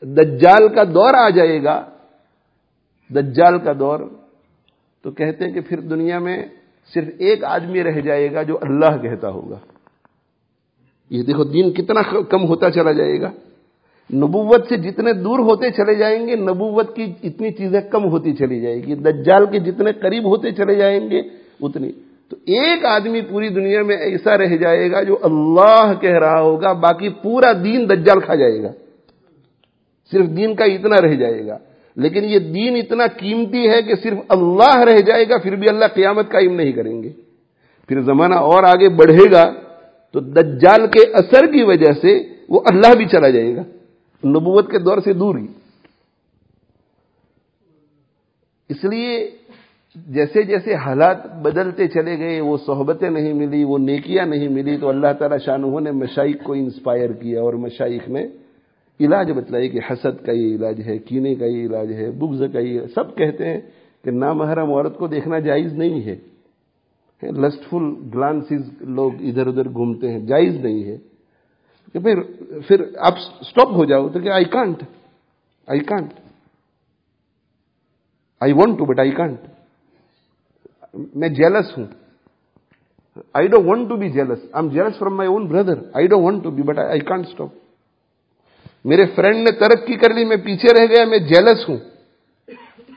دجال 0.03 0.68
کا 0.68 0.85
دور 0.85 1.14
آ 1.14 1.29
جائے 1.29 1.62
گا، 1.64 1.77
دجال 3.11 3.59
کا 3.59 3.72
دور 3.79 4.01
تو 5.07 5.12
کہتے 5.12 5.45
ہیں 5.45 5.53
کہ 5.53 5.61
پھر 5.61 5.81
دنیا 5.81 6.19
میں 6.19 6.45
صرف 6.95 7.09
ایک 7.19 7.45
آدمی 7.45 7.85
رہ 7.85 8.01
جائے 8.01 8.33
گا 8.33 8.42
جو 8.42 8.59
اللہ 8.62 8.97
کہتا 9.03 9.29
ہوگا۔ 9.29 9.59
یہ 11.11 11.23
دیکھو، 11.23 11.45
دین 11.45 11.73
کتنا 11.73 12.21
کم 12.23 12.45
ہوتا 12.45 12.71
چلا 12.71 12.92
جائے 12.92 13.21
گا۔ 13.21 13.31
نبوت 14.14 14.66
سے 14.69 14.77
جتنے 14.77 15.12
دور 15.12 15.38
ہوتے 15.38 15.71
چلے 15.71 15.95
جائیں 15.95 16.27
گے، 16.27 16.37
نبوت 16.37 16.97
کی 16.97 17.12
اتنی 17.23 17.51
چیزیں 17.51 17.81
کم 17.81 18.05
ہوتی 18.05 18.33
چلی 18.33 18.61
جائے 18.61 18.83
گی۔ 18.83 18.95
دجال 18.95 19.47
کے 19.47 19.59
جتنے 19.59 19.92
قریب 19.92 20.25
ہوتے 20.25 20.51
چلے 20.51 20.75
جائیں 20.75 21.11
گے، 21.11 21.21
اتنی۔ 21.61 21.92
تو 22.29 22.37
ایک 22.45 22.85
آدمی 22.85 23.21
پوری 23.21 23.49
دنیا 23.49 23.83
میں 23.83 23.97
ایسا 23.97 24.38
رہ 24.38 24.57
جائے 24.57 24.90
گا 24.90 25.03
جو 25.03 25.19
اللہ 25.23 25.92
کہہ 26.01 26.19
رہا 26.19 26.40
ہوگا، 26.40 26.73
باقی 26.73 27.09
پورا 27.09 27.53
دین 27.53 27.88
دجال 27.90 28.21
کھا 28.21 28.35
جائے 28.35 28.62
گا۔ 28.62 28.73
صرف 30.11 30.27
دین 30.37 30.55
کا 30.55 30.64
اتنا 30.64 30.97
رہ 31.03 31.14
جائے 31.14 31.47
گا۔ 31.47 31.59
لیکن 31.97 32.25
یہ 32.25 32.39
دین 32.39 32.77
اتنا 32.77 33.07
قیمتی 33.07 33.69
ہے 33.69 33.83
کہ 33.83 33.95
صرف 33.95 34.19
اللہ 34.29 34.79
رہ 34.79 35.01
جائے 35.01 35.29
گا، 35.29 35.39
پھر 35.39 35.57
بھی 35.57 35.69
اللہ 35.69 35.85
قیامت 35.95 36.31
قائم 36.31 36.55
نہیں 36.55 36.73
کریں 36.73 37.03
گے۔ 37.03 37.13
پھر 37.89 38.01
زمانہ 38.01 38.35
اور 38.35 38.63
آگے 38.63 38.89
بڑھے 38.89 39.33
گا 39.33 39.55
تو 40.13 40.21
دجال 40.21 40.87
کے 40.87 41.11
اثر 41.13 41.47
کی 41.47 41.63
وجہ 41.63 41.93
سے 42.03 42.23
وہ 42.49 42.61
اللہ 42.71 42.95
بھی 42.95 43.07
چلا 43.07 43.29
جائے 43.29 43.57
گا۔ 43.57 43.63
نبوت 44.29 44.71
کے 44.71 44.79
دور 44.79 44.99
سے 44.99 45.13
دور 45.13 45.39
ہی۔ 45.39 45.47
اس 48.69 48.85
لیے 48.85 49.31
جیسے 50.07 50.43
جیسے 50.43 50.75
حالات 50.75 51.37
بدلتے 51.37 51.89
چلے 51.89 52.19
گئے، 52.19 52.41
وہ 52.41 52.57
صحبتیں 52.67 53.11
نہیں 53.11 53.33
ملی، 53.33 53.65
وہ 53.65 53.79
نیکیاں 53.79 54.27
نہیں 54.27 54.49
ملی، 54.49 54.77
تو 54.77 54.89
اللہ 54.89 55.13
تعالیٰ 55.19 55.39
شاہ 55.45 55.57
نے 55.57 55.91
مشائق 55.91 56.43
کو 56.43 56.53
انسپائر 56.53 57.13
کیا 57.13 57.41
اور 57.41 57.55
مشائق 57.55 58.09
نے 58.09 58.27
علاج 59.01 59.31
بتلائے 59.31 59.69
کہ 59.69 59.81
حسد 59.91 60.27
کا 60.27 60.33
یہ 60.33 60.57
علاج 60.57 60.81
ہے، 60.87 60.99
کینے 60.99 61.35
کا 61.35 61.45
یہ 61.45 61.67
علاج 61.67 61.93
ہے، 61.93 62.11
بغض 62.11 62.43
کا 62.53 62.59
یہ 62.59 62.81
سب 62.95 63.17
کہتے 63.17 63.47
ہیں 63.47 63.61
کہ 64.05 64.11
نامحرم 64.11 64.71
عورت 64.71 64.99
کو 64.99 65.07
دیکھنا 65.07 65.39
جائز 65.39 65.73
نہیں 65.73 66.03
ہے۔ 66.03 66.17
لسٹ 67.23 67.71
فل 67.71 67.95
گلانسز 68.15 68.83
لوگ 68.83 69.13
ادھر 69.21 69.47
ادھر 69.47 69.69
گھومتے 69.69 70.13
ہیں، 70.13 70.21
جائز 70.21 70.57
نہیں 70.57 70.85
ہے۔ 70.85 70.97
کہ 71.93 71.99
پھر 71.99 72.23
پھر 72.69 72.85
آپ 72.99 73.15
اسٹاپ 73.41 73.69
ہو 73.73 73.85
جاؤ 73.85 74.09
تو 74.09 74.21
کہ 74.21 74.29
I 74.29 74.45
can't 74.45 74.83
I 75.67 75.81
can't 75.81 76.13
I 78.41 78.53
want 78.53 78.79
to 78.79 78.85
but 78.85 79.01
I 79.01 79.11
can't 79.11 79.39
میں 81.15 81.29
جیلس 81.29 81.79
ہوں۔ 81.79 81.87
I 83.33 83.49
don't 83.49 83.67
want 83.67 83.89
to 83.89 83.97
be 83.97 84.09
jealous 84.09 84.39
I 84.43 84.51
am 84.55 84.69
jealous 84.69 84.99
from 84.99 85.17
my 85.17 85.29
own 85.29 85.47
brother 85.47 85.79
I 85.95 86.07
don't 86.07 86.25
want 86.25 86.43
to 86.43 86.51
be 86.51 86.63
but 86.63 86.79
I 86.79 87.01
can't 87.01 87.27
stop 87.27 87.49
میرے 88.87 89.05
friend 89.14 89.37
نے 89.37 89.53
ترقی 89.59 89.94
کر 89.94 90.14
لی، 90.14 90.25
میں 90.25 90.37
پیچھے 90.37 90.68
رہ 90.79 90.87
گیا، 90.87 91.05
میں 91.05 91.18
جیلس 91.18 91.68
ہوں۔ 91.68 91.77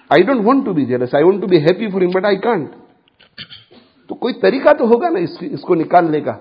I 0.10 0.24
don't 0.24 0.46
want 0.46 0.66
to 0.66 0.74
be 0.74 0.86
jealous 0.86 1.16
I 1.16 1.24
want 1.24 1.42
to 1.42 1.48
be 1.48 1.58
happy 1.58 1.88
for 1.88 2.02
him 2.02 2.10
but 2.10 2.26
I 2.26 2.36
can't 2.36 2.70
تو 4.10 4.16
کوئی 4.16 4.34
طریقہ 4.34 4.70
تو 4.74 4.86
ہوگا 4.86 5.10
نا 5.10 5.20
اس 5.42 5.62
کو 5.62 5.76
نکالنے 5.76 6.22
کا؟ 6.22 6.34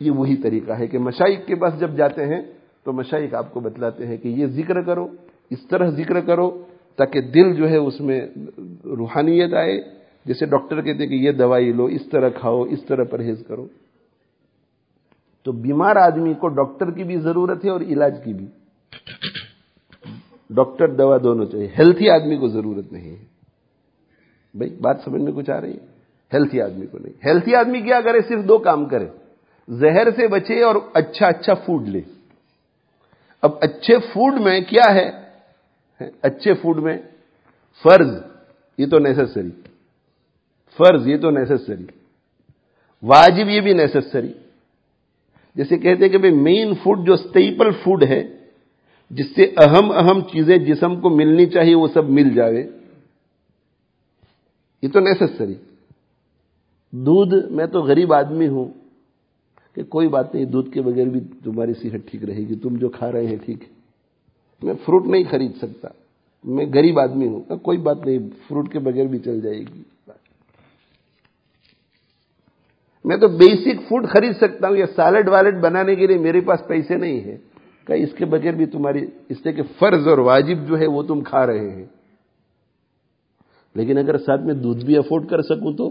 یہ 0.00 0.10
وہی 0.10 0.36
طریقہ 0.36 0.72
ہے 0.72 0.86
کہ 0.86 0.98
مشائق 0.98 1.46
کے 1.46 1.54
پاس 1.54 1.80
جب 1.80 1.96
جاتے 1.96 2.26
ہیں، 2.26 2.42
تو 2.84 2.92
مشائق 2.92 3.34
آپ 3.34 3.52
کو 3.52 3.60
بتلاتے 3.60 4.06
ہیں 4.06 4.16
کہ 4.16 4.28
یہ 4.28 4.46
ذکر 4.46 4.82
کرو، 4.82 5.08
اس 5.50 5.66
طرح 5.66 5.88
ذکر 5.90 6.20
کرو، 6.20 6.50
تاکہ 6.96 7.20
دل 7.20 7.54
جو 7.54 7.68
ہے 7.70 7.76
اس 7.76 8.00
میں 8.00 8.20
روحانیت 8.84 9.54
آئے۔ 9.54 9.80
جیسے 10.26 10.46
ڈاکٹر 10.46 10.80
کہتے 10.82 11.02
ہیں 11.02 11.10
کہ 11.10 11.14
یہ 11.14 11.32
دوائی 11.32 11.72
لو، 11.72 11.84
اس 11.86 12.06
طرح 12.10 12.28
کھاؤ، 12.28 12.62
اس 12.64 12.84
طرح 12.84 13.04
پرہیز 13.04 13.42
کرو۔ 13.48 13.66
تو 15.44 15.52
بیمار 15.52 15.96
آدمی 15.96 16.34
کو 16.34 16.48
ڈاکٹر 16.48 16.90
کی 16.90 17.04
بھی 17.04 17.16
ضرورت 17.16 17.64
ہے 17.64 17.70
اور 17.70 17.80
علاج 17.80 18.20
کی 18.24 18.32
بھی۔ 18.32 18.46
ڈاکٹر 20.50 20.88
دوا 20.88 21.18
دونوں 21.22 21.46
چاہیے۔ 21.46 21.68
ہیلتھی 21.78 22.10
آدمی 22.10 22.36
کو 22.36 22.48
ضرورت 22.48 22.92
نہیں 22.92 23.10
ہے۔ 23.10 23.24
بھائی، 24.54 24.70
بات 24.80 24.96
سمجھ 25.04 25.22
میں 25.22 25.32
کچھ 25.32 25.50
آ 25.50 25.60
رہی 25.60 25.72
ہے 25.72 25.86
ہیلتھی 26.32 26.62
آدمی 26.62 26.86
کو 26.86 26.98
نہیں۔ 26.98 27.12
ہیلتھی 27.24 27.54
آدمی 27.54 27.80
کیا 27.80 28.00
کرے؟ 28.00 28.20
صرف 28.20 28.48
دو 28.48 28.58
کام 28.58 28.84
کرے۔ 28.84 29.06
زہر 29.68 30.10
سے 30.16 30.28
بچے 30.28 30.62
اور 30.62 30.74
اچھا 30.94 31.26
اچھا 31.26 31.54
فوڈ 31.54 31.88
لے۔ 31.88 32.00
اب 33.42 33.50
اچھے 33.60 33.98
فوڈ 33.98 34.40
میں 34.40 34.60
کیا 34.60 34.94
ہے؟ 34.94 35.10
اچھے 36.22 36.54
فوڈ 36.54 36.76
میں 36.76 36.98
فرض۔ 37.82 38.22
یہ 38.78 38.86
تو 38.86 38.98
نیسسری 38.98 39.50
فرض، 40.76 41.08
یہ 41.08 41.16
تو 41.16 41.30
نیسسری 41.30 41.84
واجب، 43.02 43.48
یہ 43.48 43.60
بھی 43.60 43.72
نیسسری 43.72 44.32
جیسے 45.54 45.78
کہتے 45.78 46.04
ہیں 46.04 46.12
کہ 46.12 46.30
مین 46.30 46.74
فوڈ 46.74 47.06
جو 47.06 47.12
اسٹیپل 47.12 47.70
فوڈ 47.70 48.04
ہے، 48.04 48.28
جس 49.10 49.26
سے 49.34 49.44
اہم 49.44 49.92
اہم 49.92 50.20
چیزیں 50.20 50.56
جسم 50.56 51.00
کو 51.00 51.10
ملنی 51.10 51.46
چاہیے، 51.46 51.74
وہ 51.74 51.86
سب 51.94 52.08
مل 52.08 52.34
جائے 52.34 52.70
یہ 54.82 54.88
تو 54.88 55.00
نیسسری 55.00 55.54
دودھ، 56.90 57.52
میں 57.52 57.66
تو 57.66 57.80
غریب 57.80 58.12
آدمی 58.12 58.48
ہوں۔ 58.48 58.64
کہ 59.74 59.82
کوئی 59.82 60.08
بات 60.08 60.34
نہیں، 60.34 60.44
دودھ 60.44 60.70
کے 60.70 60.82
بغیر 60.82 61.06
بھی 61.06 61.20
تمہاری 61.20 61.72
صحت 61.74 62.10
ٹھیک 62.10 62.24
رہے 62.24 62.38
گی، 62.38 62.54
تم 62.54 62.76
جو 62.76 62.88
کھا 62.88 63.12
رہے 63.12 63.26
ہیں 63.26 63.36
ٹھیک 63.36 63.62
ہے۔ 63.62 63.74
میں 64.62 64.74
فروٹ 64.74 65.06
نہیں 65.06 65.24
خرید 65.30 65.52
سکتا۔ 65.56 65.88
میں 66.44 66.66
غریب 66.74 66.98
آدمی 66.98 67.28
ہوں۔ 67.28 67.56
کوئی 67.56 67.78
بات 67.78 68.06
نہیں 68.06 68.18
فروٹ 68.48 68.72
کے 68.72 68.78
بغیر 68.78 69.06
بھی 69.06 69.18
چل 69.18 69.40
جائے 69.40 69.58
گی۔ 69.58 69.82
میں 73.04 73.16
تو 73.16 73.28
بیسک 73.28 73.88
فوڈ 73.88 74.08
خرید 74.08 74.36
سکتا 74.36 74.68
ہوں 74.68 74.76
یا 74.76 74.86
سیلڈ 74.96 75.28
والڈ 75.28 75.60
بنانے 75.60 75.96
کے 75.96 76.06
لیے 76.06 76.18
میرے 76.18 76.40
پاس 76.40 76.58
پیسے 76.68 76.96
نہیں 76.96 77.20
ہے 77.20 77.36
کہ 77.86 77.92
اس 77.92 78.08
کے 78.18 78.24
بغیر 78.24 78.52
بھی 78.52 78.66
تمہاری 78.66 79.06
اس 79.28 79.36
سے 79.42 79.52
کہ 79.52 79.62
فرض 79.78 80.08
اور 80.08 80.18
واجب 80.18 80.68
جو 80.68 80.78
ہے 80.78 80.86
وہ 80.86 81.02
تم 81.02 81.20
کھا 81.20 81.46
رہے 81.46 81.70
ہیں۔ 81.70 81.86
لیکن 83.74 83.98
اگر 83.98 84.18
ساتھ 84.18 84.40
میں 84.40 84.54
دودھ 84.54 84.84
بھی 84.84 84.96
افورڈ 84.96 85.28
کر 85.28 85.42
سکوں 85.42 85.72
تو 85.72 85.88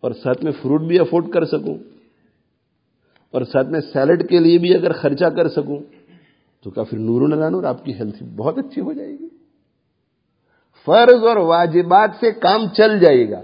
اور 0.00 0.12
ساتھ 0.12 0.44
میں 0.44 0.52
فروٹ 0.52 0.80
بھی 0.80 0.98
افورڈ 0.98 1.30
کر 1.30 1.44
سکوں 1.44 1.74
اور 3.30 3.42
ساتھ 3.42 3.68
میں 3.68 3.80
سیلڈ 3.80 4.28
کے 4.28 4.38
لیے 4.38 4.58
بھی 4.58 4.74
اگر 4.74 4.92
خرچہ 4.92 5.24
کر 5.24 5.48
سکوں 5.48 5.78
تو 6.62 6.70
کیا 6.70 6.82
پھر 6.82 6.98
نور 6.98 7.28
لگانا 7.28 7.56
اور 7.56 7.64
آپ 7.64 7.84
کی 7.84 7.92
ہیلتھ 7.94 8.22
بہت 8.36 8.58
اچھی 8.58 8.82
ہو 8.82 8.92
جائے 8.92 9.12
گی۔ 9.12 9.28
فرض 10.86 11.24
اور 11.24 11.36
واجبات 11.36 12.10
سے 12.20 12.30
کام 12.30 12.68
چل 12.68 13.00
جائے 13.00 13.30
گا۔ 13.30 13.42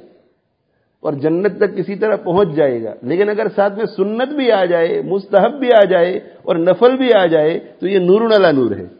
اور 1.01 1.13
جنت 1.13 1.57
تک 1.57 1.77
کسی 1.77 1.95
طرح 1.95 2.17
پہنچ 2.17 2.49
جائے 2.49 2.85
گا۔ 2.85 2.95
لیکن 3.03 3.29
اگر 3.29 3.47
ساتھ 3.57 3.77
میں 3.77 3.87
سنت 3.87 4.29
بھی 4.29 4.53
آ 4.53 4.65
جائے، 4.65 5.03
مستحب 5.03 5.59
بھی 5.59 5.69
آ 5.73 5.85
جائے 5.85 6.17
اور 6.17 6.57
نفل 6.57 6.97
بھی 6.97 7.15
آ 7.15 7.27
جائے، 7.27 7.59
تو 7.81 7.89
یہ 7.89 7.99
نور 7.99 8.21
نلا 8.21 8.51
نور 8.51 8.71
ہے۔ 8.71 8.99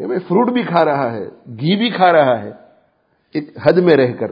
میں 0.00 0.18
فروٹ 0.18 0.50
بھی 0.50 0.62
کھا 0.62 0.84
رہا 0.84 1.12
ہے، 1.12 1.24
گھی 1.46 1.76
بھی 1.76 1.90
کھا 1.90 2.12
رہا 2.12 2.42
ہے، 2.42 2.50
ایک 3.34 3.50
حد 3.62 3.72
میں 3.72 3.96
رہ 3.96 4.12
کر۔ 4.12 4.26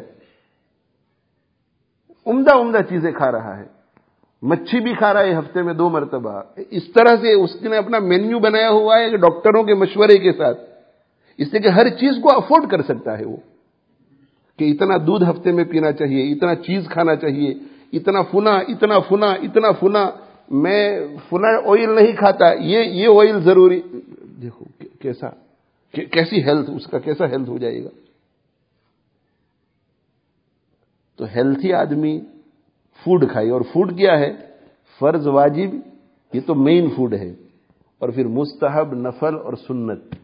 عمدہ 2.26 2.54
عمدہ 2.54 2.78
چیزیں 2.88 3.12
کھا 3.12 3.32
رہا 3.32 3.56
ہے۔ 3.58 3.64
مچھی 4.42 4.80
بھی 4.80 4.94
کھا 4.94 5.14
رہا 5.14 5.20
ہے 5.20 5.38
ہفتے 5.38 5.62
میں 5.62 5.74
دو 5.74 5.88
مرتبہ۔ 5.88 6.42
اس 6.70 6.82
طرح 6.94 7.16
سے 7.16 7.32
اس 7.32 7.62
نے 7.62 7.76
اپنا 7.76 7.98
مینیو 7.98 8.38
بنایا 8.38 8.70
ہوا 8.70 8.98
ہے 8.98 9.16
ڈاکٹروں 9.16 9.62
کے 9.62 9.74
مشورے 9.74 10.18
کے 10.18 10.32
ساتھ۔ 10.32 10.60
اس 11.38 11.50
سے 11.50 11.58
کہ 11.58 11.68
ہر 11.68 11.88
چیز 11.88 12.12
کو 12.22 12.36
افورڈ 12.36 12.70
کر 12.70 12.82
سکتا 12.82 13.18
ہے 13.18 13.24
وہ۔ 13.24 13.36
کہ 14.56 14.64
اتنا 14.64 14.96
دودھ 15.06 15.24
ہفتے 15.30 15.52
میں 15.52 15.64
پینا 15.64 15.92
چاہیے، 15.92 16.32
اتنا 16.32 16.54
چیز 16.54 16.88
کھانا 16.90 17.16
چاہیے، 17.16 17.54
اتنا 17.92 18.22
فنا 18.22 18.56
اتنا 18.56 18.98
فنا 18.98 19.26
اتنا 19.26 19.72
فنا، 19.72 20.10
میں 20.50 21.00
فنا 21.30 21.48
آئل 21.48 21.90
نہیں 21.90 22.16
کھاتا، 22.16 22.52
یہ 22.52 22.78
یہ 22.78 23.08
آئل 23.08 23.40
ضروری۔ 23.40 23.82
دیکھو، 24.42 24.64
کیسا، 25.00 25.28
کیسی 25.92 26.44
ہیلتھ 26.44 26.70
اس 26.70 26.86
کا 26.86 26.98
کیسا 26.98 27.26
ہیلتھ 27.26 27.50
ہو 27.50 27.58
جائے 27.58 27.84
گا؟ 27.84 27.88
تو 31.16 31.24
ہیلتھی 31.24 31.72
آدمی 31.72 32.20
فوڈ 33.04 33.30
کھائی 33.32 33.50
اور 33.50 33.60
فوڈ 33.60 33.98
کیا 33.98 34.18
ہے؟ 34.18 34.32
فرض 34.98 35.26
واجب، 35.26 35.76
یہ 36.32 36.40
تو 36.46 36.54
مین 36.54 36.90
فوڈ 36.96 37.14
ہے۔ 37.14 37.34
اور 37.98 38.08
پھر 38.08 38.26
مستحب، 38.26 38.94
نفل 38.94 39.34
اور 39.44 39.52
سنت۔ 39.52 40.14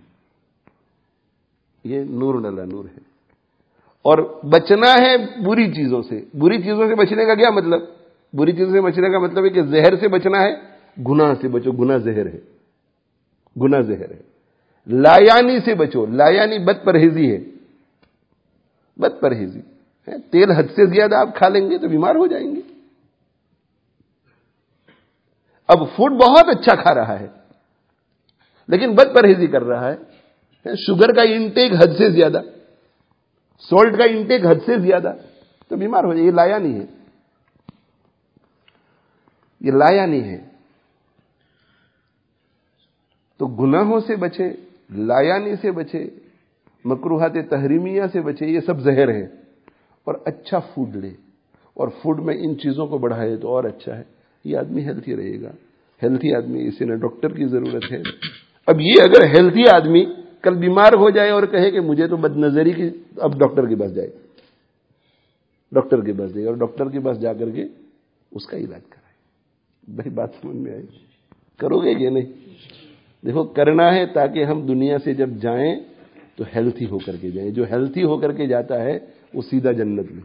یہ 1.85 2.05
نور 2.11 2.35
نلا 2.41 2.65
نور 2.65 2.85
ہے۔ 2.85 3.12
اور 4.03 4.41
بچنا 4.43 4.95
ہے 5.01 5.17
بری 5.43 5.73
چیزوں 5.73 6.03
سے۔ 6.03 6.25
بری 6.35 6.63
چیزوں 6.63 6.89
سے 6.89 6.95
بچنے 6.95 7.25
کا 7.25 7.35
کیا 7.35 7.51
مطلب؟ 7.51 7.81
بری 8.33 8.53
چیزوں 8.53 8.73
سے 8.73 8.81
بچنے 8.81 9.11
کا 9.11 9.19
مطلب 9.19 9.45
ہے 9.45 9.51
کہ 9.51 9.63
زہر 9.63 9.97
سے 9.97 10.09
بچنا 10.09 10.43
ہے، 10.43 10.53
گناہ 11.03 11.35
سے 11.41 11.49
بچو، 11.49 11.73
گناہ 11.73 11.99
زہر 11.99 12.27
ہے۔ 12.27 12.39
گناہ 13.63 13.81
زہر 13.81 14.11
ہے۔ 14.11 14.23
لایانی 14.87 15.61
سے 15.65 15.75
بچو، 15.75 16.07
لایانی 16.07 16.59
بد 16.59 16.85
پرہیزی 16.85 17.33
ہے۔ 17.33 17.39
بد 18.97 19.21
پرہیزی۔ 19.21 19.61
تیل 20.31 20.51
حد 20.51 20.63
سے 20.77 20.87
زیادہ 20.87 21.15
آپ 21.15 21.37
کھا 21.37 21.49
لیں 21.49 21.71
گے 21.71 21.79
تو 21.79 21.89
بیمار 21.89 22.15
ہو 22.15 22.27
جائیں 22.27 22.57
گے۔ 22.57 22.61
اب 25.69 25.79
فوڈ 25.97 26.13
بہت 26.13 26.49
اچھا 26.49 26.83
کھا 26.83 26.95
رہا 26.95 27.21
ہے، 27.21 27.27
لیکن 28.69 28.95
بد 28.95 29.15
پرہیزی 29.15 29.47
کر 29.47 29.63
رہا 29.63 29.93
ہے۔ 29.93 29.97
شوگر 30.77 31.13
کا 31.13 31.23
انٹیک 31.23 31.73
حد 31.73 31.99
سے 31.99 32.11
زیادہ۔ 32.11 32.43
سالٹ 33.71 33.99
کا 33.99 34.05
انٹیک 34.05 34.47
حد 34.47 34.55
سے 34.67 34.79
زیادہ 34.81 35.15
تو 35.69 35.77
بیمار 35.77 36.05
ہو 36.05 36.15
جائے، 36.15 36.27
یہ 36.27 36.31
لایا 36.31 36.59
نہیں 36.59 36.81
ہے۔ 36.81 36.87
یہ 39.61 39.73
لایا 39.73 40.07
نہیں 40.07 40.21
ہے۔ 40.21 40.45
تو 43.37 43.47
گناہوں 43.47 44.01
سے 44.01 44.17
بچے، 44.17 44.51
لایانی 44.91 45.57
سے 45.57 45.71
بچے، 45.71 46.11
مکروہات 46.85 47.33
تحریمیہ 47.51 48.03
سے 48.13 48.21
بچے، 48.21 48.47
یہ 48.47 48.61
سب 48.61 48.81
زہر 48.81 49.09
ہے۔ 49.09 49.25
اور 50.05 50.15
اچھا 50.25 50.59
فوڈ 50.59 50.97
لے۔ 50.97 51.11
اور 51.75 51.89
فوڈ 51.89 52.21
میں 52.21 52.35
ان 52.35 52.59
چیزوں 52.59 52.87
کو 52.87 52.99
بڑھائے 52.99 53.37
تو 53.37 53.49
اور 53.49 53.65
اچھا 53.65 53.99
ہے۔ 53.99 54.03
یہ 54.45 54.57
آدمی 54.57 54.83
ہیلتھی 54.83 55.17
رہے 55.17 55.41
گا۔ 55.41 55.51
ہیلتھی 56.03 56.35
آدمی 56.35 56.67
اسے 56.67 56.85
نہ 56.85 56.95
ڈاکٹر 56.95 57.35
کی 57.35 57.45
ضرورت 57.45 57.93
ہے۔ 57.93 58.03
اب 58.67 58.81
یہ 58.81 58.95
اگر 59.03 59.25
ہیلتھی 59.25 59.65
آدمی 59.75 60.05
کل 60.43 60.55
بیمار 60.55 60.93
ہو 60.93 61.11
جائے 61.11 61.31
اور 61.31 61.43
کہے 61.43 61.71
کہ 61.71 61.81
مجھے 61.81 62.09
تو 62.09 62.17
بد 62.17 62.37
نظری 62.37 62.73
کی 62.73 62.91
اب 63.17 63.39
ڈاکٹر 63.39 63.67
کے 63.67 63.77
پاس 63.77 63.95
جائے۔ 63.95 64.11
ڈاکٹر 65.73 66.01
کے 66.01 66.13
پاس 66.13 66.35
جائے 66.35 66.47
اور 66.47 66.57
ڈاکٹر 66.57 66.89
کے 66.89 67.01
پاس 67.01 67.21
جا 67.21 67.33
کر 67.33 67.51
کے 67.51 67.65
اس 68.31 68.47
کا 68.47 68.57
علاج 68.57 68.83
کرائے۔ 68.89 69.03
بھائی 69.97 70.11
بات 70.11 70.31
سمجھ 70.43 70.57
میں 70.57 70.73
آئی؟ 70.73 70.87
کرو 71.59 71.79
گے 71.79 71.95
کہ 71.95 72.11
نہیں؟ 72.11 72.33
دیکھو، 73.27 73.45
کرنا 73.45 73.95
ہے 73.95 74.07
تاکہ 74.07 74.45
ہم 74.45 74.67
دنیا 74.67 74.99
سے 74.99 75.15
جب 75.15 75.31
جائیں 75.31 75.81
تو 76.37 76.45
ہیلتھی 76.55 76.87
ہو 76.87 76.99
کر 76.99 77.17
کے 77.17 77.31
جائیں۔ 77.31 77.51
جو 77.51 77.65
ہیلتھی 77.65 78.05
ہو 78.05 78.19
کر 78.19 78.33
کے 78.33 78.47
جاتا 78.47 78.83
ہے، 78.83 78.99
وہ 79.35 79.43
سیدھا 79.43 79.73
جنت 79.73 80.13
میں۔ 80.13 80.23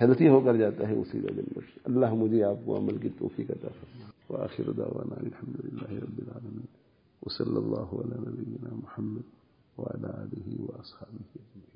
ہیلتھی 0.00 0.28
ہو 0.28 0.40
کر 0.40 0.56
جاتا 0.56 0.88
ہے، 0.88 0.94
وہ 0.94 1.04
سیدھا 1.12 1.34
جنت 1.36 1.58
میں۔ 1.58 1.78
اللہ 1.84 2.14
مجھے 2.14 2.42
آپ 2.42 2.56
کو 2.64 2.78
عمل 2.78 2.96
کی 2.96 3.08
توفیق 3.18 3.50
عطا 3.50 3.68
فرمائے۔ 3.68 4.10
وآخر 4.30 4.72
دعوانا 4.72 5.14
الحمدللہ 5.20 6.00
رب 6.04 6.18
العالمین۔ 6.18 6.85
وصلى 7.22 7.58
الله 7.58 7.88
على 8.04 8.16
نبينا 8.30 8.74
محمد 8.74 9.24
وعلى 9.78 10.08
آله 10.24 10.48
وأصحابه 10.62 11.26
أجمعين. 11.36 11.75